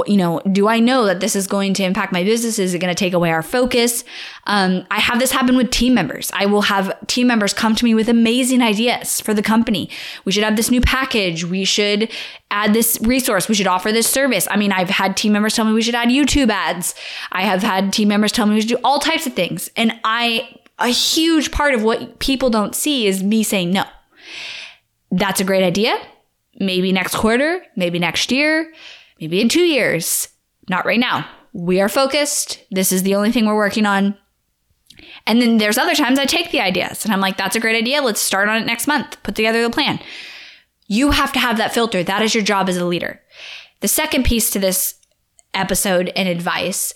you 0.06 0.16
know, 0.16 0.40
do 0.50 0.66
I 0.66 0.80
know 0.80 1.04
that 1.04 1.20
this 1.20 1.36
is 1.36 1.46
going 1.46 1.74
to 1.74 1.84
impact 1.84 2.10
my 2.10 2.24
business? 2.24 2.58
Is 2.58 2.72
it 2.72 2.78
going 2.78 2.94
to 2.94 2.98
take 2.98 3.12
away 3.12 3.30
our 3.30 3.42
focus? 3.42 4.02
Um, 4.46 4.86
I 4.90 4.98
have 4.98 5.18
this 5.18 5.30
happen 5.30 5.56
with 5.56 5.70
team 5.70 5.92
members. 5.92 6.30
I 6.32 6.46
will 6.46 6.62
have 6.62 7.06
team 7.06 7.26
members 7.26 7.52
come 7.52 7.74
to 7.74 7.84
me 7.84 7.94
with 7.94 8.08
amazing 8.08 8.62
ideas 8.62 9.20
for 9.20 9.34
the 9.34 9.42
company. 9.42 9.90
We 10.24 10.32
should 10.32 10.42
have 10.42 10.56
this 10.56 10.70
new 10.70 10.80
package. 10.80 11.44
We 11.44 11.66
should 11.66 12.10
add 12.50 12.72
this 12.72 12.98
resource. 13.02 13.46
We 13.46 13.54
should 13.54 13.66
offer 13.66 13.92
this 13.92 14.08
service. 14.08 14.48
I 14.50 14.56
mean, 14.56 14.72
I've 14.72 14.88
had 14.88 15.18
team 15.18 15.32
members 15.32 15.54
tell 15.54 15.66
me 15.66 15.74
we 15.74 15.82
should 15.82 15.94
add 15.94 16.08
YouTube 16.08 16.48
ads. 16.48 16.94
I 17.32 17.42
have 17.42 17.62
had 17.62 17.92
team 17.92 18.08
members 18.08 18.32
tell 18.32 18.46
me 18.46 18.54
we 18.54 18.62
should 18.62 18.70
do 18.70 18.80
all 18.84 19.00
types 19.00 19.26
of 19.26 19.34
things. 19.34 19.70
And 19.76 19.92
I, 20.02 20.48
a 20.78 20.88
huge 20.88 21.52
part 21.52 21.74
of 21.74 21.82
what 21.82 22.20
people 22.20 22.48
don't 22.48 22.74
see 22.74 23.06
is 23.06 23.22
me 23.22 23.42
saying 23.42 23.70
no. 23.70 23.84
That's 25.10 25.40
a 25.40 25.44
great 25.44 25.62
idea. 25.62 25.94
Maybe 26.58 26.90
next 26.90 27.16
quarter, 27.16 27.62
maybe 27.76 27.98
next 27.98 28.32
year 28.32 28.72
maybe 29.20 29.40
in 29.40 29.48
two 29.48 29.64
years, 29.64 30.28
not 30.68 30.86
right 30.86 31.00
now. 31.00 31.28
We 31.52 31.80
are 31.80 31.88
focused. 31.88 32.62
This 32.70 32.92
is 32.92 33.02
the 33.02 33.14
only 33.14 33.30
thing 33.30 33.46
we're 33.46 33.54
working 33.54 33.86
on. 33.86 34.16
And 35.26 35.40
then 35.40 35.58
there's 35.58 35.78
other 35.78 35.94
times 35.94 36.18
I 36.18 36.24
take 36.24 36.50
the 36.50 36.60
ideas 36.60 37.04
and 37.04 37.12
I'm 37.12 37.20
like, 37.20 37.36
that's 37.36 37.56
a 37.56 37.60
great 37.60 37.76
idea. 37.76 38.02
Let's 38.02 38.20
start 38.20 38.48
on 38.48 38.60
it 38.60 38.66
next 38.66 38.86
month. 38.86 39.22
Put 39.22 39.34
together 39.34 39.62
the 39.62 39.70
plan. 39.70 40.00
You 40.86 41.12
have 41.12 41.32
to 41.32 41.38
have 41.38 41.56
that 41.58 41.72
filter. 41.72 42.02
That 42.02 42.22
is 42.22 42.34
your 42.34 42.44
job 42.44 42.68
as 42.68 42.76
a 42.76 42.84
leader. 42.84 43.20
The 43.80 43.88
second 43.88 44.24
piece 44.24 44.50
to 44.50 44.58
this 44.58 44.94
episode 45.54 46.12
and 46.16 46.28
advice 46.28 46.92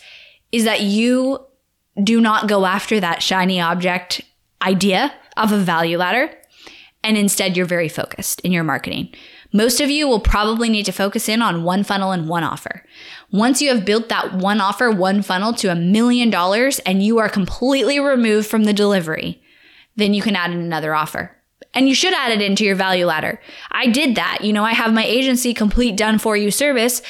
is 0.52 0.64
that 0.64 0.82
you 0.82 1.46
do 2.02 2.20
not 2.20 2.48
go 2.48 2.66
after 2.66 3.00
that 3.00 3.22
shiny 3.22 3.60
object 3.60 4.20
idea 4.62 5.14
of 5.36 5.52
a 5.52 5.58
value 5.58 5.98
ladder. 5.98 6.30
And 7.02 7.16
instead, 7.16 7.56
you're 7.56 7.66
very 7.66 7.88
focused 7.88 8.40
in 8.40 8.52
your 8.52 8.64
marketing. 8.64 9.14
Most 9.52 9.80
of 9.80 9.88
you 9.88 10.06
will 10.06 10.20
probably 10.20 10.68
need 10.68 10.84
to 10.86 10.92
focus 10.92 11.28
in 11.28 11.40
on 11.40 11.64
one 11.64 11.82
funnel 11.82 12.12
and 12.12 12.28
one 12.28 12.44
offer. 12.44 12.84
Once 13.30 13.62
you 13.62 13.70
have 13.70 13.84
built 13.84 14.08
that 14.10 14.34
one 14.34 14.60
offer, 14.60 14.90
one 14.90 15.22
funnel 15.22 15.54
to 15.54 15.72
a 15.72 15.74
million 15.74 16.28
dollars 16.28 16.78
and 16.80 17.02
you 17.02 17.18
are 17.18 17.30
completely 17.30 17.98
removed 17.98 18.46
from 18.46 18.64
the 18.64 18.74
delivery, 18.74 19.42
then 19.96 20.12
you 20.12 20.20
can 20.20 20.36
add 20.36 20.50
in 20.50 20.58
another 20.58 20.94
offer. 20.94 21.34
And 21.74 21.88
you 21.88 21.94
should 21.94 22.14
add 22.14 22.32
it 22.32 22.42
into 22.42 22.64
your 22.64 22.74
value 22.74 23.06
ladder. 23.06 23.40
I 23.70 23.86
did 23.86 24.14
that. 24.16 24.38
You 24.42 24.52
know, 24.52 24.64
I 24.64 24.72
have 24.72 24.92
my 24.92 25.04
agency 25.04 25.54
complete 25.54 25.96
done 25.96 26.18
for 26.18 26.36
you 26.36 26.50
service. 26.50 27.02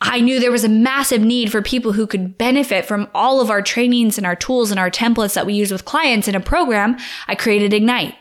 I 0.00 0.20
knew 0.20 0.40
there 0.40 0.50
was 0.50 0.64
a 0.64 0.68
massive 0.68 1.20
need 1.20 1.52
for 1.52 1.60
people 1.60 1.92
who 1.92 2.06
could 2.06 2.38
benefit 2.38 2.86
from 2.86 3.08
all 3.14 3.40
of 3.40 3.50
our 3.50 3.62
trainings 3.62 4.16
and 4.16 4.26
our 4.26 4.36
tools 4.36 4.70
and 4.70 4.80
our 4.80 4.90
templates 4.90 5.34
that 5.34 5.44
we 5.44 5.52
use 5.52 5.70
with 5.70 5.84
clients 5.84 6.26
in 6.26 6.34
a 6.34 6.40
program. 6.40 6.96
I 7.28 7.34
created 7.34 7.74
Ignite. 7.74 8.14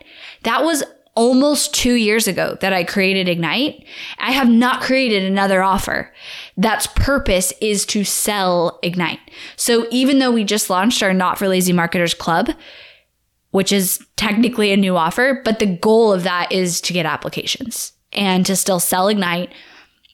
That 0.43 0.63
was 0.63 0.83
almost 1.19 1.73
two 1.73 1.95
years 1.95 2.29
ago 2.29 2.57
that 2.61 2.71
I 2.71 2.85
created 2.85 3.27
Ignite. 3.27 3.83
I 4.19 4.31
have 4.31 4.47
not 4.47 4.79
created 4.79 5.25
another 5.25 5.61
offer. 5.61 6.13
That's 6.55 6.87
purpose 6.87 7.51
is 7.59 7.85
to 7.87 8.05
sell 8.05 8.79
Ignite. 8.83 9.19
So 9.57 9.85
even 9.91 10.19
though 10.19 10.31
we 10.31 10.45
just 10.45 10.69
launched 10.69 11.03
our 11.03 11.13
Not 11.13 11.37
for 11.37 11.49
Lazy 11.49 11.73
Marketers 11.73 12.13
Club, 12.13 12.51
which 13.51 13.73
is 13.73 13.99
technically 14.15 14.71
a 14.71 14.77
new 14.77 14.95
offer, 14.95 15.41
but 15.43 15.59
the 15.59 15.65
goal 15.65 16.13
of 16.13 16.23
that 16.23 16.53
is 16.53 16.79
to 16.79 16.93
get 16.93 17.05
applications 17.05 17.91
and 18.13 18.45
to 18.45 18.55
still 18.55 18.79
sell 18.79 19.09
Ignite. 19.09 19.53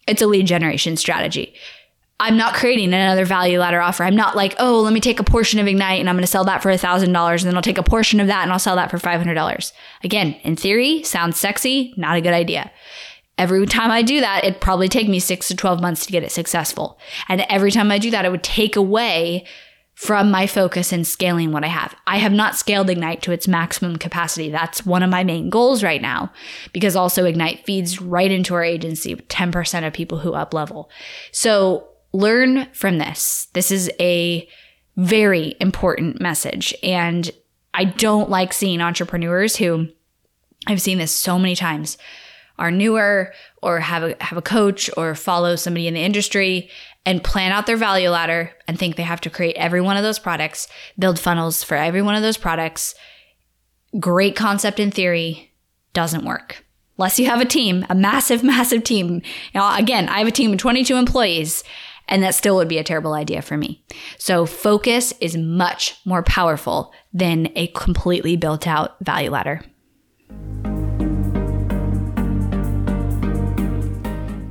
It's 0.07 0.23
a 0.23 0.27
lead 0.27 0.47
generation 0.47 0.97
strategy. 0.97 1.53
I'm 2.19 2.37
not 2.37 2.53
creating 2.53 2.93
another 2.93 3.25
value 3.25 3.59
ladder 3.59 3.81
offer. 3.81 4.03
I'm 4.03 4.15
not 4.15 4.37
like, 4.37 4.55
oh, 4.57 4.79
let 4.81 4.93
me 4.93 5.01
take 5.01 5.19
a 5.19 5.23
portion 5.23 5.59
of 5.59 5.67
Ignite 5.67 5.99
and 5.99 6.09
I'm 6.09 6.15
going 6.15 6.23
to 6.23 6.27
sell 6.27 6.45
that 6.45 6.63
for 6.63 6.71
$1,000 6.71 7.03
and 7.03 7.39
then 7.41 7.55
I'll 7.55 7.61
take 7.61 7.77
a 7.77 7.83
portion 7.83 8.21
of 8.21 8.27
that 8.27 8.43
and 8.43 8.53
I'll 8.53 8.59
sell 8.59 8.77
that 8.77 8.89
for 8.89 8.97
$500. 8.97 9.73
Again, 10.03 10.33
in 10.43 10.55
theory, 10.55 11.03
sounds 11.03 11.37
sexy, 11.37 11.93
not 11.97 12.15
a 12.15 12.21
good 12.21 12.33
idea. 12.33 12.71
Every 13.37 13.65
time 13.65 13.91
I 13.91 14.01
do 14.01 14.21
that, 14.21 14.45
it'd 14.45 14.61
probably 14.61 14.87
take 14.87 15.09
me 15.09 15.19
six 15.19 15.49
to 15.49 15.55
12 15.55 15.81
months 15.81 16.05
to 16.05 16.11
get 16.13 16.23
it 16.23 16.31
successful. 16.31 16.97
And 17.27 17.41
every 17.49 17.69
time 17.69 17.91
I 17.91 17.97
do 17.97 18.09
that, 18.11 18.23
it 18.23 18.31
would 18.31 18.43
take 18.43 18.77
away 18.77 19.45
from 19.95 20.31
my 20.31 20.47
focus 20.47 20.93
in 20.93 21.03
scaling 21.03 21.51
what 21.51 21.65
I 21.65 21.67
have. 21.67 21.95
I 22.07 22.17
have 22.17 22.33
not 22.33 22.55
scaled 22.55 22.89
Ignite 22.89 23.21
to 23.23 23.31
its 23.33 23.47
maximum 23.47 23.97
capacity. 23.97 24.49
That's 24.49 24.85
one 24.85 25.03
of 25.03 25.09
my 25.09 25.25
main 25.25 25.49
goals 25.49 25.83
right 25.83 26.01
now 26.01 26.31
because 26.71 26.95
also 26.95 27.25
Ignite 27.25 27.65
feeds 27.65 28.01
right 28.01 28.31
into 28.31 28.53
our 28.53 28.63
agency 28.63 29.15
10% 29.15 29.87
of 29.87 29.93
people 29.93 30.19
who 30.19 30.33
up 30.33 30.53
level. 30.53 30.89
So 31.31 31.89
learn 32.15 32.67
from 32.73 32.97
this. 32.97 33.47
This 33.53 33.71
is 33.71 33.91
a 33.99 34.47
very 34.95 35.55
important 35.59 36.21
message. 36.21 36.73
And 36.81 37.29
I 37.73 37.85
don't 37.85 38.29
like 38.29 38.53
seeing 38.53 38.81
entrepreneurs 38.81 39.57
who 39.57 39.89
I've 40.67 40.81
seen 40.81 40.97
this 40.97 41.11
so 41.11 41.37
many 41.37 41.55
times 41.55 41.97
are 42.57 42.71
newer 42.71 43.33
or 43.61 43.81
have 43.81 44.03
a 44.03 44.15
have 44.23 44.37
a 44.37 44.41
coach 44.41 44.89
or 44.95 45.13
follow 45.13 45.57
somebody 45.57 45.87
in 45.87 45.93
the 45.93 46.03
industry 46.03 46.69
and 47.05 47.23
plan 47.23 47.51
out 47.51 47.67
their 47.67 47.77
value 47.77 48.09
ladder 48.09 48.51
and 48.67 48.79
think 48.79 48.95
they 48.95 49.03
have 49.03 49.21
to 49.21 49.29
create 49.29 49.55
every 49.57 49.81
one 49.81 49.97
of 49.97 50.03
those 50.03 50.17
products, 50.17 50.67
build 50.97 51.19
funnels 51.19 51.63
for 51.63 51.75
every 51.75 52.01
one 52.01 52.15
of 52.15 52.21
those 52.21 52.37
products. 52.37 52.95
Great 53.99 54.35
concept 54.35 54.79
in 54.79 54.89
theory, 54.89 55.51
doesn't 55.93 56.25
work. 56.25 56.65
unless 56.97 57.19
you 57.19 57.25
have 57.27 57.41
a 57.41 57.45
team, 57.45 57.85
a 57.89 57.95
massive, 57.95 58.43
massive 58.53 58.83
team. 58.83 59.21
Now, 59.53 59.77
again, 59.77 60.07
I 60.07 60.19
have 60.19 60.27
a 60.27 60.31
team 60.31 60.53
of 60.53 60.59
22 60.59 60.95
employees, 60.95 61.63
and 62.07 62.23
that 62.23 62.35
still 62.35 62.55
would 62.55 62.67
be 62.67 62.77
a 62.77 62.83
terrible 62.83 63.13
idea 63.13 63.41
for 63.41 63.57
me. 63.57 63.83
So, 64.17 64.45
focus 64.45 65.13
is 65.19 65.37
much 65.37 65.99
more 66.05 66.23
powerful 66.23 66.93
than 67.13 67.49
a 67.55 67.67
completely 67.67 68.35
built 68.35 68.67
out 68.67 68.97
value 69.01 69.31
ladder. 69.31 69.61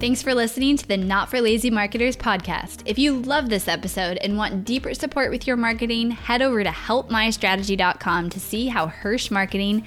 Thanks 0.04 0.22
for 0.22 0.34
listening 0.34 0.76
to 0.76 0.86
the 0.86 0.98
Not 0.98 1.30
for 1.30 1.40
Lazy 1.40 1.70
Marketers 1.70 2.14
podcast. 2.14 2.82
If 2.84 2.98
you 2.98 3.22
love 3.22 3.48
this 3.48 3.68
episode 3.68 4.18
and 4.18 4.36
want 4.36 4.66
deeper 4.66 4.92
support 4.92 5.30
with 5.30 5.46
your 5.46 5.56
marketing, 5.56 6.10
head 6.10 6.42
over 6.42 6.62
to 6.62 6.68
helpmystrategy.com 6.68 8.28
to 8.28 8.38
see 8.38 8.66
how 8.66 8.88
Hirsch 8.88 9.30
Marketing 9.30 9.86